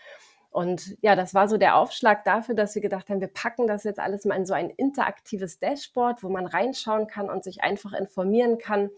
Und 0.52 0.96
ja, 1.02 1.16
das 1.16 1.34
war 1.34 1.48
so 1.48 1.58
der 1.58 1.76
Aufschlag 1.76 2.24
dafür, 2.24 2.56
dass 2.56 2.74
wir 2.74 2.82
gedacht 2.82 3.10
haben, 3.10 3.22
wir 3.22 3.28
packen 3.28 3.68
das 3.68 3.84
jetzt 3.84 4.00
alles 4.00 4.26
mal 4.26 4.36
in 4.36 4.46
so 4.46 4.54
ein 4.54 4.70
interaktives 4.72 5.60
Dashboard, 5.60 6.24
wo 6.24 6.30
man 6.30 6.48
reinschauen 6.48 7.08
kann 7.08 7.30
und 7.30 7.44
sich 7.44 7.62
einfach 7.62 7.94
informieren 7.94 8.58
kann, 8.58 8.90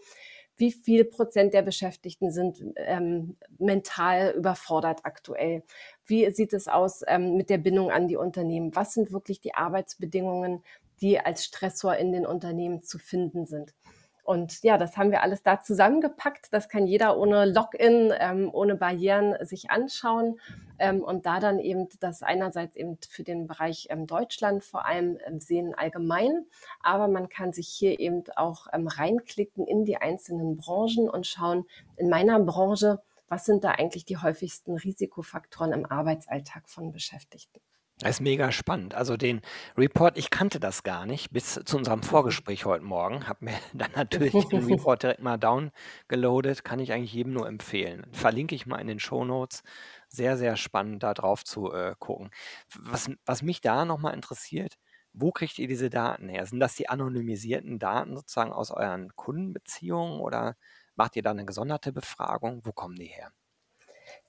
wie 0.56 0.72
viel 0.72 1.04
Prozent 1.04 1.54
der 1.54 1.62
Beschäftigten 1.62 2.30
sind 2.30 2.62
ähm, 2.76 3.36
mental 3.58 4.32
überfordert 4.36 5.00
aktuell. 5.04 5.62
Wie 6.06 6.30
sieht 6.30 6.52
es 6.52 6.68
aus 6.68 7.02
ähm, 7.06 7.36
mit 7.36 7.50
der 7.50 7.58
Bindung 7.58 7.90
an 7.90 8.06
die 8.06 8.16
Unternehmen? 8.16 8.74
Was 8.74 8.94
sind 8.94 9.12
wirklich 9.12 9.40
die 9.40 9.54
Arbeitsbedingungen, 9.54 10.62
die 11.00 11.18
als 11.18 11.44
Stressor 11.44 11.96
in 11.96 12.12
den 12.12 12.26
Unternehmen 12.26 12.82
zu 12.82 12.98
finden 12.98 13.46
sind? 13.46 13.74
Und 14.22 14.62
ja, 14.62 14.78
das 14.78 14.96
haben 14.96 15.10
wir 15.10 15.22
alles 15.22 15.42
da 15.42 15.60
zusammengepackt. 15.60 16.52
Das 16.52 16.68
kann 16.68 16.86
jeder 16.86 17.18
ohne 17.18 17.44
Login, 17.44 18.12
ähm, 18.18 18.50
ohne 18.52 18.76
Barrieren 18.76 19.34
sich 19.44 19.70
anschauen 19.70 20.38
ähm, 20.78 21.02
und 21.02 21.26
da 21.26 21.40
dann 21.40 21.58
eben 21.58 21.88
das 21.98 22.22
einerseits 22.22 22.76
eben 22.76 22.98
für 23.08 23.24
den 23.24 23.48
Bereich 23.48 23.88
ähm, 23.90 24.06
Deutschland 24.06 24.62
vor 24.62 24.86
allem 24.86 25.18
ähm, 25.26 25.40
sehen 25.40 25.74
allgemein, 25.74 26.46
aber 26.82 27.08
man 27.08 27.28
kann 27.28 27.52
sich 27.52 27.68
hier 27.68 27.98
eben 27.98 28.22
auch 28.36 28.68
ähm, 28.72 28.86
reinklicken 28.86 29.66
in 29.66 29.84
die 29.84 29.96
einzelnen 29.96 30.56
Branchen 30.56 31.08
und 31.08 31.26
schauen, 31.26 31.64
in 31.96 32.08
meiner 32.08 32.38
Branche, 32.38 33.00
was 33.28 33.44
sind 33.44 33.64
da 33.64 33.72
eigentlich 33.72 34.04
die 34.04 34.18
häufigsten 34.18 34.76
Risikofaktoren 34.76 35.72
im 35.72 35.86
Arbeitsalltag 35.86 36.68
von 36.68 36.92
Beschäftigten. 36.92 37.60
Das 37.98 38.16
ist 38.16 38.20
mega 38.20 38.50
spannend. 38.50 38.94
Also 38.94 39.16
den 39.16 39.42
Report, 39.76 40.18
ich 40.18 40.30
kannte 40.30 40.58
das 40.58 40.82
gar 40.82 41.06
nicht 41.06 41.30
bis 41.30 41.60
zu 41.64 41.76
unserem 41.76 42.00
mhm. 42.00 42.04
Vorgespräch 42.04 42.64
heute 42.64 42.84
Morgen. 42.84 43.28
Habe 43.28 43.44
mir 43.44 43.54
dann 43.74 43.92
natürlich 43.94 44.32
den 44.48 44.64
Report 44.70 45.02
direkt 45.02 45.22
mal 45.22 45.38
downgeloadet. 45.38 46.64
Kann 46.64 46.80
ich 46.80 46.92
eigentlich 46.92 47.12
jedem 47.12 47.32
nur 47.32 47.46
empfehlen. 47.46 48.06
Verlinke 48.12 48.54
ich 48.54 48.66
mal 48.66 48.78
in 48.78 48.88
den 48.88 48.98
Show 48.98 49.24
Notes. 49.24 49.62
Sehr, 50.08 50.36
sehr 50.36 50.56
spannend, 50.56 51.02
da 51.02 51.14
drauf 51.14 51.44
zu 51.44 51.72
äh, 51.72 51.94
gucken. 51.98 52.30
Was, 52.76 53.10
was 53.24 53.42
mich 53.42 53.60
da 53.60 53.84
nochmal 53.84 54.14
interessiert, 54.14 54.78
wo 55.12 55.30
kriegt 55.30 55.58
ihr 55.58 55.68
diese 55.68 55.90
Daten 55.90 56.28
her? 56.28 56.46
Sind 56.46 56.60
das 56.60 56.74
die 56.74 56.88
anonymisierten 56.88 57.78
Daten 57.78 58.16
sozusagen 58.16 58.52
aus 58.52 58.70
euren 58.70 59.14
Kundenbeziehungen 59.14 60.20
oder 60.20 60.56
macht 60.96 61.16
ihr 61.16 61.22
da 61.22 61.30
eine 61.30 61.44
gesonderte 61.44 61.92
Befragung? 61.92 62.62
Wo 62.64 62.72
kommen 62.72 62.96
die 62.96 63.06
her? 63.06 63.32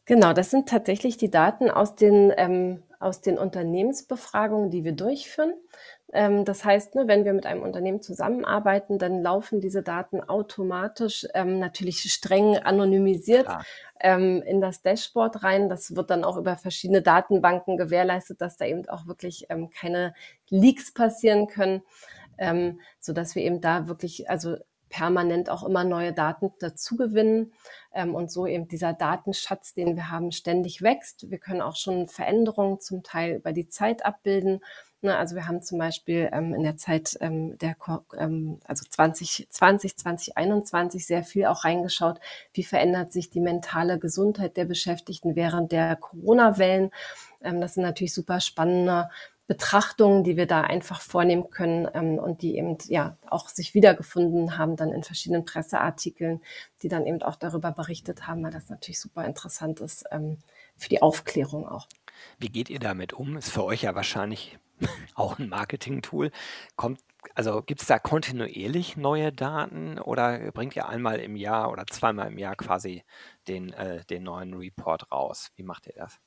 Genau, 0.05 0.33
das 0.33 0.51
sind 0.51 0.67
tatsächlich 0.67 1.15
die 1.17 1.31
Daten 1.31 1.69
aus 1.71 1.95
den, 1.95 2.33
ähm, 2.35 2.83
aus 2.99 3.21
den 3.21 3.37
Unternehmensbefragungen, 3.37 4.69
die 4.69 4.83
wir 4.83 4.91
durchführen. 4.91 5.53
Ähm, 6.11 6.43
das 6.43 6.65
heißt, 6.65 6.95
ne, 6.95 7.07
wenn 7.07 7.23
wir 7.23 7.31
mit 7.33 7.45
einem 7.45 7.61
Unternehmen 7.61 8.01
zusammenarbeiten, 8.01 8.99
dann 8.99 9.21
laufen 9.21 9.61
diese 9.61 9.81
Daten 9.81 10.19
automatisch, 10.21 11.25
ähm, 11.33 11.57
natürlich 11.57 12.01
streng 12.11 12.57
anonymisiert, 12.57 13.47
ähm, 14.01 14.41
in 14.45 14.59
das 14.59 14.81
Dashboard 14.81 15.41
rein. 15.43 15.69
Das 15.69 15.95
wird 15.95 16.09
dann 16.09 16.25
auch 16.25 16.35
über 16.37 16.57
verschiedene 16.57 17.01
Datenbanken 17.01 17.77
gewährleistet, 17.77 18.41
dass 18.41 18.57
da 18.57 18.65
eben 18.65 18.87
auch 18.89 19.07
wirklich 19.07 19.45
ähm, 19.49 19.69
keine 19.69 20.13
Leaks 20.49 20.93
passieren 20.93 21.47
können, 21.47 21.81
ähm, 22.37 22.81
so 22.99 23.13
dass 23.13 23.35
wir 23.35 23.43
eben 23.43 23.61
da 23.61 23.87
wirklich, 23.87 24.29
also 24.29 24.57
permanent 24.93 25.49
auch 25.49 25.63
immer 25.63 25.83
neue 25.83 26.13
Daten 26.13 26.51
dazugewinnen 26.59 27.51
ähm, 27.95 28.13
und 28.13 28.29
so 28.31 28.45
eben 28.45 28.67
dieser 28.67 28.93
Datenschatz, 28.93 29.73
den 29.73 29.95
wir 29.95 30.11
haben, 30.11 30.31
ständig 30.31 30.83
wächst. 30.83 31.31
Wir 31.31 31.39
können 31.39 31.61
auch 31.61 31.75
schon 31.75 32.07
Veränderungen 32.07 32.79
zum 32.79 33.01
Teil 33.01 33.37
über 33.37 33.53
die 33.53 33.67
Zeit 33.67 34.05
abbilden. 34.05 34.61
Ne, 35.01 35.17
also 35.17 35.35
wir 35.35 35.47
haben 35.47 35.63
zum 35.63 35.79
Beispiel 35.79 36.29
ähm, 36.31 36.53
in 36.53 36.61
der 36.61 36.77
Zeit 36.77 37.17
ähm, 37.21 37.57
der 37.57 37.75
ähm, 38.17 38.59
also 38.65 38.85
2020, 38.87 39.97
2021 39.97 41.07
sehr 41.07 41.23
viel 41.23 41.47
auch 41.47 41.65
reingeschaut, 41.65 42.19
wie 42.53 42.63
verändert 42.63 43.11
sich 43.11 43.31
die 43.31 43.41
mentale 43.41 43.97
Gesundheit 43.97 44.57
der 44.57 44.65
Beschäftigten 44.65 45.35
während 45.35 45.71
der 45.71 45.95
Corona-Wellen. 45.95 46.91
Ähm, 47.41 47.61
das 47.61 47.73
sind 47.73 47.83
natürlich 47.83 48.13
super 48.13 48.39
spannende 48.39 49.09
Betrachtungen, 49.47 50.23
die 50.23 50.37
wir 50.37 50.47
da 50.47 50.61
einfach 50.61 51.01
vornehmen 51.01 51.49
können 51.49 51.87
ähm, 51.93 52.17
und 52.17 52.41
die 52.41 52.57
eben 52.57 52.77
ja 52.87 53.17
auch 53.29 53.49
sich 53.49 53.73
wiedergefunden 53.73 54.57
haben 54.57 54.77
dann 54.77 54.93
in 54.93 55.03
verschiedenen 55.03 55.43
Presseartikeln, 55.43 56.41
die 56.81 56.87
dann 56.87 57.05
eben 57.05 57.21
auch 57.21 57.35
darüber 57.35 57.71
berichtet 57.71 58.25
haben, 58.25 58.43
weil 58.43 58.51
das 58.51 58.69
natürlich 58.69 58.99
super 58.99 59.25
interessant 59.25 59.81
ist 59.81 60.05
ähm, 60.11 60.37
für 60.77 60.89
die 60.89 61.01
Aufklärung 61.01 61.67
auch. 61.67 61.87
Wie 62.39 62.49
geht 62.49 62.69
ihr 62.69 62.79
damit 62.79 63.13
um? 63.13 63.35
Ist 63.35 63.49
für 63.49 63.65
euch 63.65 63.83
ja 63.83 63.95
wahrscheinlich 63.95 64.57
auch 65.15 65.39
ein 65.39 65.49
Marketing-Tool. 65.49 66.31
Kommt, 66.77 67.01
also 67.35 67.61
gibt 67.61 67.81
es 67.81 67.87
da 67.87 67.99
kontinuierlich 67.99 68.95
neue 68.95 69.33
Daten 69.33 69.99
oder 69.99 70.51
bringt 70.51 70.75
ihr 70.77 70.87
einmal 70.87 71.19
im 71.19 71.35
Jahr 71.35 71.69
oder 71.69 71.85
zweimal 71.87 72.27
im 72.27 72.37
Jahr 72.37 72.55
quasi 72.55 73.03
den, 73.49 73.73
äh, 73.73 74.05
den 74.05 74.23
neuen 74.23 74.53
Report 74.53 75.11
raus? 75.11 75.51
Wie 75.57 75.63
macht 75.63 75.87
ihr 75.87 75.95
das? 75.95 76.19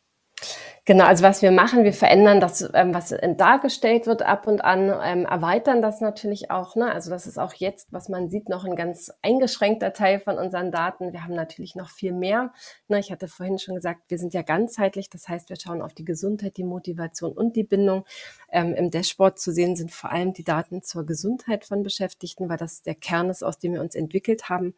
Genau, 0.88 1.04
also 1.06 1.24
was 1.24 1.42
wir 1.42 1.50
machen, 1.50 1.82
wir 1.82 1.92
verändern 1.92 2.38
das, 2.38 2.70
ähm, 2.72 2.94
was 2.94 3.12
dargestellt 3.36 4.06
wird 4.06 4.22
ab 4.22 4.46
und 4.46 4.60
an, 4.60 4.94
ähm, 5.02 5.26
erweitern 5.26 5.82
das 5.82 6.00
natürlich 6.00 6.52
auch. 6.52 6.76
Ne? 6.76 6.92
Also 6.92 7.10
das 7.10 7.26
ist 7.26 7.38
auch 7.38 7.52
jetzt, 7.54 7.92
was 7.92 8.08
man 8.08 8.28
sieht, 8.28 8.48
noch 8.48 8.64
ein 8.64 8.76
ganz 8.76 9.12
eingeschränkter 9.20 9.92
Teil 9.92 10.20
von 10.20 10.38
unseren 10.38 10.70
Daten. 10.70 11.12
Wir 11.12 11.24
haben 11.24 11.34
natürlich 11.34 11.74
noch 11.74 11.90
viel 11.90 12.12
mehr. 12.12 12.52
Ne? 12.86 13.00
Ich 13.00 13.10
hatte 13.10 13.26
vorhin 13.26 13.58
schon 13.58 13.74
gesagt, 13.74 14.02
wir 14.10 14.18
sind 14.18 14.32
ja 14.32 14.42
ganzheitlich. 14.42 15.10
Das 15.10 15.28
heißt, 15.28 15.48
wir 15.48 15.56
schauen 15.56 15.82
auf 15.82 15.92
die 15.92 16.04
Gesundheit, 16.04 16.56
die 16.56 16.62
Motivation 16.62 17.32
und 17.32 17.56
die 17.56 17.64
Bindung. 17.64 18.04
Ähm, 18.52 18.72
Im 18.72 18.92
Dashboard 18.92 19.40
zu 19.40 19.50
sehen 19.50 19.74
sind 19.74 19.90
vor 19.90 20.12
allem 20.12 20.34
die 20.34 20.44
Daten 20.44 20.84
zur 20.84 21.04
Gesundheit 21.04 21.64
von 21.64 21.82
Beschäftigten, 21.82 22.48
weil 22.48 22.58
das 22.58 22.82
der 22.82 22.94
Kern 22.94 23.28
ist, 23.28 23.42
aus 23.42 23.58
dem 23.58 23.72
wir 23.72 23.80
uns 23.80 23.96
entwickelt 23.96 24.48
haben. 24.48 24.76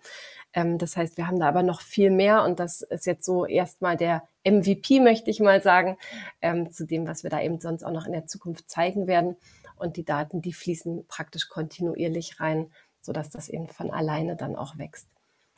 Ähm, 0.54 0.78
das 0.78 0.96
heißt, 0.96 1.18
wir 1.18 1.26
haben 1.26 1.38
da 1.38 1.48
aber 1.48 1.62
noch 1.62 1.82
viel 1.82 2.10
mehr 2.10 2.44
und 2.44 2.60
das 2.60 2.80
ist 2.80 3.04
jetzt 3.04 3.26
so 3.26 3.44
erstmal 3.44 3.98
der 3.98 4.22
MVP, 4.50 5.00
möchte 5.00 5.30
ich 5.30 5.40
mal 5.40 5.62
sagen, 5.62 5.96
ähm, 6.40 6.70
zu 6.70 6.86
dem, 6.86 7.06
was 7.06 7.22
wir 7.22 7.30
da 7.30 7.40
eben 7.40 7.60
sonst 7.60 7.84
auch 7.84 7.92
noch 7.92 8.06
in 8.06 8.12
der 8.12 8.26
Zukunft 8.26 8.70
zeigen 8.70 9.06
werden. 9.06 9.36
Und 9.76 9.96
die 9.96 10.04
Daten, 10.04 10.42
die 10.42 10.52
fließen 10.52 11.06
praktisch 11.06 11.48
kontinuierlich 11.48 12.40
rein, 12.40 12.72
sodass 13.00 13.30
das 13.30 13.48
eben 13.48 13.68
von 13.68 13.90
alleine 13.90 14.36
dann 14.36 14.56
auch 14.56 14.78
wächst. 14.78 15.08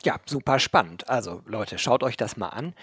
Ja, 0.03 0.19
super 0.25 0.59
spannend. 0.59 1.09
Also 1.09 1.43
Leute, 1.45 1.77
schaut 1.77 2.03
euch 2.03 2.17
das 2.17 2.37
mal 2.37 2.49
an. 2.49 2.73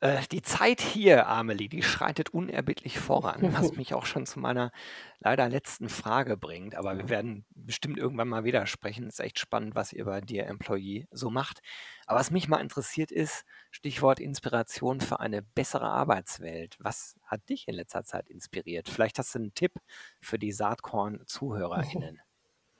Äh, 0.00 0.22
die 0.32 0.42
Zeit 0.42 0.80
hier, 0.80 1.28
Amelie, 1.28 1.68
die 1.68 1.82
schreitet 1.82 2.30
unerbittlich 2.30 2.98
voran, 2.98 3.40
was 3.56 3.76
mich 3.76 3.94
auch 3.94 4.04
schon 4.04 4.26
zu 4.26 4.40
meiner 4.40 4.72
leider 5.20 5.48
letzten 5.48 5.88
Frage 5.88 6.36
bringt. 6.36 6.74
Aber 6.74 6.98
wir 6.98 7.08
werden 7.08 7.44
bestimmt 7.50 7.98
irgendwann 7.98 8.28
mal 8.28 8.44
wieder 8.44 8.66
sprechen. 8.66 9.06
Ist 9.06 9.20
echt 9.20 9.38
spannend, 9.38 9.74
was 9.74 9.92
ihr 9.92 10.04
bei 10.04 10.20
Dear 10.20 10.46
Employee 10.48 11.06
so 11.10 11.30
macht. 11.30 11.62
Aber 12.06 12.18
was 12.18 12.30
mich 12.30 12.48
mal 12.48 12.60
interessiert 12.60 13.12
ist, 13.12 13.44
Stichwort 13.70 14.20
Inspiration 14.20 15.00
für 15.00 15.20
eine 15.20 15.42
bessere 15.42 15.88
Arbeitswelt. 15.88 16.76
Was 16.80 17.16
hat 17.24 17.48
dich 17.48 17.68
in 17.68 17.76
letzter 17.76 18.04
Zeit 18.04 18.28
inspiriert? 18.28 18.88
Vielleicht 18.88 19.18
hast 19.18 19.34
du 19.34 19.38
einen 19.38 19.54
Tipp 19.54 19.72
für 20.20 20.38
die 20.38 20.52
Saatkorn-ZuhörerInnen. 20.52 22.20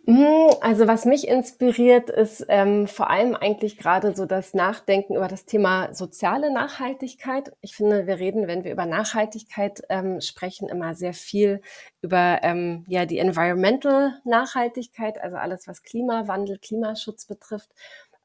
Hm, 0.07 0.51
also 0.61 0.87
was 0.87 1.03
mich 1.03 1.27
inspiriert, 1.27 2.09
ist 2.09 2.45
ähm, 2.47 2.87
vor 2.87 3.09
allem 3.09 3.35
eigentlich 3.35 3.77
gerade 3.77 4.15
so 4.15 4.25
das 4.25 4.53
Nachdenken 4.53 5.15
über 5.17 5.27
das 5.27 5.43
Thema 5.45 5.93
soziale 5.93 6.49
Nachhaltigkeit. 6.49 7.51
Ich 7.59 7.75
finde, 7.75 8.07
wir 8.07 8.17
reden, 8.17 8.47
wenn 8.47 8.63
wir 8.63 8.71
über 8.71 8.85
Nachhaltigkeit 8.85 9.81
ähm, 9.89 10.21
sprechen, 10.21 10.69
immer 10.69 10.95
sehr 10.95 11.13
viel 11.13 11.61
über 12.01 12.39
ähm, 12.43 12.85
ja 12.87 13.05
die 13.05 13.17
Environmental 13.17 14.13
Nachhaltigkeit, 14.23 15.21
also 15.21 15.35
alles, 15.35 15.67
was 15.67 15.83
Klimawandel, 15.83 16.57
Klimaschutz 16.57 17.25
betrifft. 17.25 17.71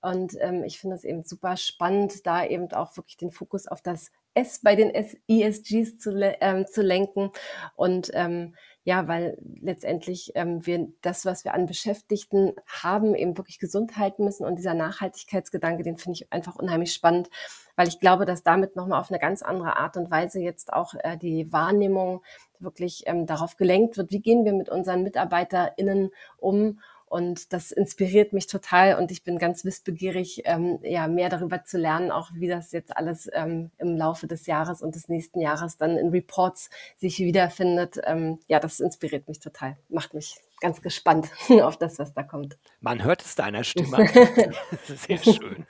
Und 0.01 0.37
ähm, 0.41 0.63
ich 0.63 0.79
finde 0.79 0.95
es 0.95 1.03
eben 1.03 1.25
super 1.25 1.57
spannend, 1.57 2.27
da 2.27 2.45
eben 2.45 2.71
auch 2.73 2.97
wirklich 2.97 3.17
den 3.17 3.33
Fokus 3.33 3.67
auf 3.67 3.83
das 3.83 4.13
S 4.35 4.61
bei 4.63 4.77
den 4.77 4.91
ESGs 4.95 5.99
zu, 5.99 6.17
ähm, 6.41 6.67
zu 6.67 6.83
lenken 6.83 7.31
und 7.77 8.11
ähm, 8.15 8.55
ja, 8.85 9.07
weil 9.07 9.39
letztendlich 9.61 10.33
ähm, 10.35 10.67
wir 10.67 10.89
das, 11.03 11.25
was 11.25 11.45
wir 11.45 11.55
an 11.55 11.67
Beschäftigten 11.67 12.53
haben, 12.67 13.15
eben 13.15 13.37
wirklich 13.37 13.61
gesund 13.61 13.97
halten 13.97 14.25
müssen. 14.25 14.45
Und 14.45 14.57
dieser 14.57 14.75
Nachhaltigkeitsgedanke, 14.75 15.85
den 15.85 15.99
finde 15.99 16.17
ich 16.17 16.33
einfach 16.33 16.57
unheimlich 16.57 16.93
spannend, 16.93 17.31
weil 17.77 17.87
ich 17.87 18.01
glaube, 18.01 18.25
dass 18.25 18.43
damit 18.43 18.75
nochmal 18.75 19.01
auf 19.01 19.11
eine 19.11 19.21
ganz 19.21 19.43
andere 19.43 19.77
Art 19.77 19.97
und 19.97 20.11
Weise 20.11 20.41
jetzt 20.41 20.73
auch 20.73 20.95
äh, 20.99 21.17
die 21.17 21.53
Wahrnehmung 21.53 22.23
wirklich 22.59 23.05
ähm, 23.07 23.27
darauf 23.27 23.57
gelenkt 23.57 23.97
wird, 23.97 24.11
wie 24.11 24.21
gehen 24.21 24.45
wir 24.45 24.53
mit 24.53 24.69
unseren 24.69 25.03
MitarbeiterInnen 25.03 26.11
um 26.39 26.81
und 27.13 27.53
das 27.53 27.73
inspiriert 27.73 28.33
mich 28.33 28.47
total 28.47 28.97
und 28.99 29.11
ich 29.11 29.23
bin 29.23 29.37
ganz 29.37 29.67
wissbegierig, 29.67 30.45
ähm, 30.47 30.79
ja, 30.83 31.09
mehr 31.09 31.29
darüber 31.29 31.63
zu 31.63 31.77
lernen, 31.77 32.11
auch 32.11 32.31
wie 32.33 32.49
das 32.49 32.73
jetzt 32.73 32.97
alles 32.97 33.29
ähm, 33.35 33.71
im 33.77 33.99
Laufe 33.99 34.27
des 34.27 34.47
Jahres 34.47 34.81
und 34.81 34.95
des 34.95 35.11
nächsten 35.11 35.43
Jahres 35.43 35.77
dann 35.77 35.99
in 35.99 36.09
Reports 36.09 36.71
sich 36.97 37.19
wiederfindet. 37.19 38.01
Ähm, 38.05 38.39
ja, 38.49 38.61
das 38.61 38.81
inspiriert 38.81 39.29
mich 39.29 39.41
total, 39.41 39.77
macht 39.91 40.15
mich 40.15 40.41
ganz 40.63 40.81
gespannt 40.81 41.29
auf 41.63 41.77
das, 41.77 41.99
was 41.99 42.15
da 42.15 42.23
kommt. 42.23 42.57
Man 42.81 43.05
hört 43.05 43.23
es 43.23 43.35
deiner 43.35 43.65
Stimme. 43.65 44.09
Sehr 44.87 45.19
schön. 45.19 45.67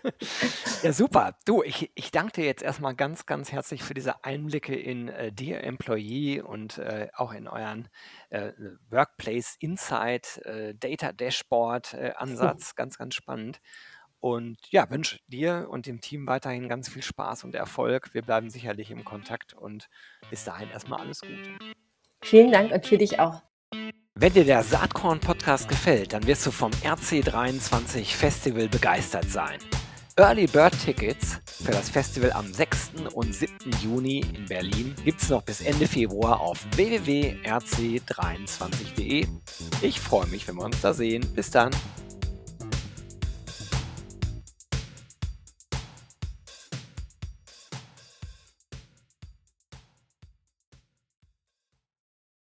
Ja, 0.83 0.93
super. 0.93 1.37
Du, 1.45 1.65
ich, 1.65 1.91
ich 1.97 2.13
danke 2.13 2.33
dir 2.33 2.45
jetzt 2.45 2.63
erstmal 2.63 2.95
ganz, 2.95 3.27
ganz 3.27 3.51
herzlich 3.51 3.83
für 3.83 3.95
diese 3.95 4.25
Einblicke 4.25 4.77
in 4.77 5.09
äh, 5.09 5.33
Dear 5.33 5.65
Employee 5.65 6.41
und 6.41 6.79
äh, 6.79 7.09
auch 7.15 7.33
in 7.33 7.49
euren 7.49 7.89
äh, 8.31 8.53
Workplace 8.91 9.57
Insight, 9.59 10.39
äh, 10.45 10.75
Data 10.75 11.13
Dashboard 11.13 11.95
äh, 11.95 12.13
Ansatz. 12.17 12.77
Ganz, 12.77 12.97
ganz 12.97 13.17
spannend. 13.17 13.61
Und 14.21 14.59
ja, 14.71 14.89
wünsche 14.89 15.19
dir 15.27 15.67
und 15.69 15.87
dem 15.87 16.01
Team 16.01 16.29
weiterhin 16.29 16.69
ganz 16.69 16.89
viel 16.89 17.03
Spaß 17.03 17.43
und 17.43 17.57
Erfolg. 17.57 18.15
Wir 18.15 18.23
bleiben 18.23 18.51
sicherlich 18.51 18.93
im 18.93 19.05
Kontakt 19.05 19.53
und 19.53 19.89
bis 20.31 20.45
dahin 20.45 20.71
erstmal 20.71 21.01
alles 21.01 21.23
Gute. 21.23 21.59
Vielen 22.23 22.53
Dank 22.53 22.71
und 22.71 22.87
für 22.87 22.99
dich 22.99 23.19
auch. 23.19 23.43
Wenn 24.23 24.35
dir 24.35 24.45
der 24.45 24.63
Saatkorn-Podcast 24.63 25.69
gefällt, 25.69 26.13
dann 26.13 26.25
wirst 26.29 26.47
du 26.47 26.53
vom 26.53 26.71
RC23 26.71 28.05
Festival 28.05 28.69
begeistert 28.69 29.29
sein. 29.29 29.59
Early 30.15 30.47
Bird 30.47 30.81
Tickets 30.81 31.41
für 31.45 31.73
das 31.73 31.91
Festival 31.91 32.31
am 32.31 32.53
6. 32.53 32.93
und 33.15 33.35
7. 33.35 33.53
Juni 33.83 34.21
in 34.21 34.47
Berlin 34.47 34.95
gibt 35.05 35.21
es 35.21 35.29
noch 35.29 35.43
bis 35.43 35.61
Ende 35.61 35.89
Februar 35.89 36.39
auf 36.39 36.65
www.rc23.de. 36.77 39.27
Ich 39.81 39.99
freue 39.99 40.29
mich, 40.29 40.47
wenn 40.47 40.55
wir 40.55 40.67
uns 40.67 40.81
da 40.81 40.95
sehen. 40.95 41.27
Bis 41.35 41.51
dann. 41.51 41.73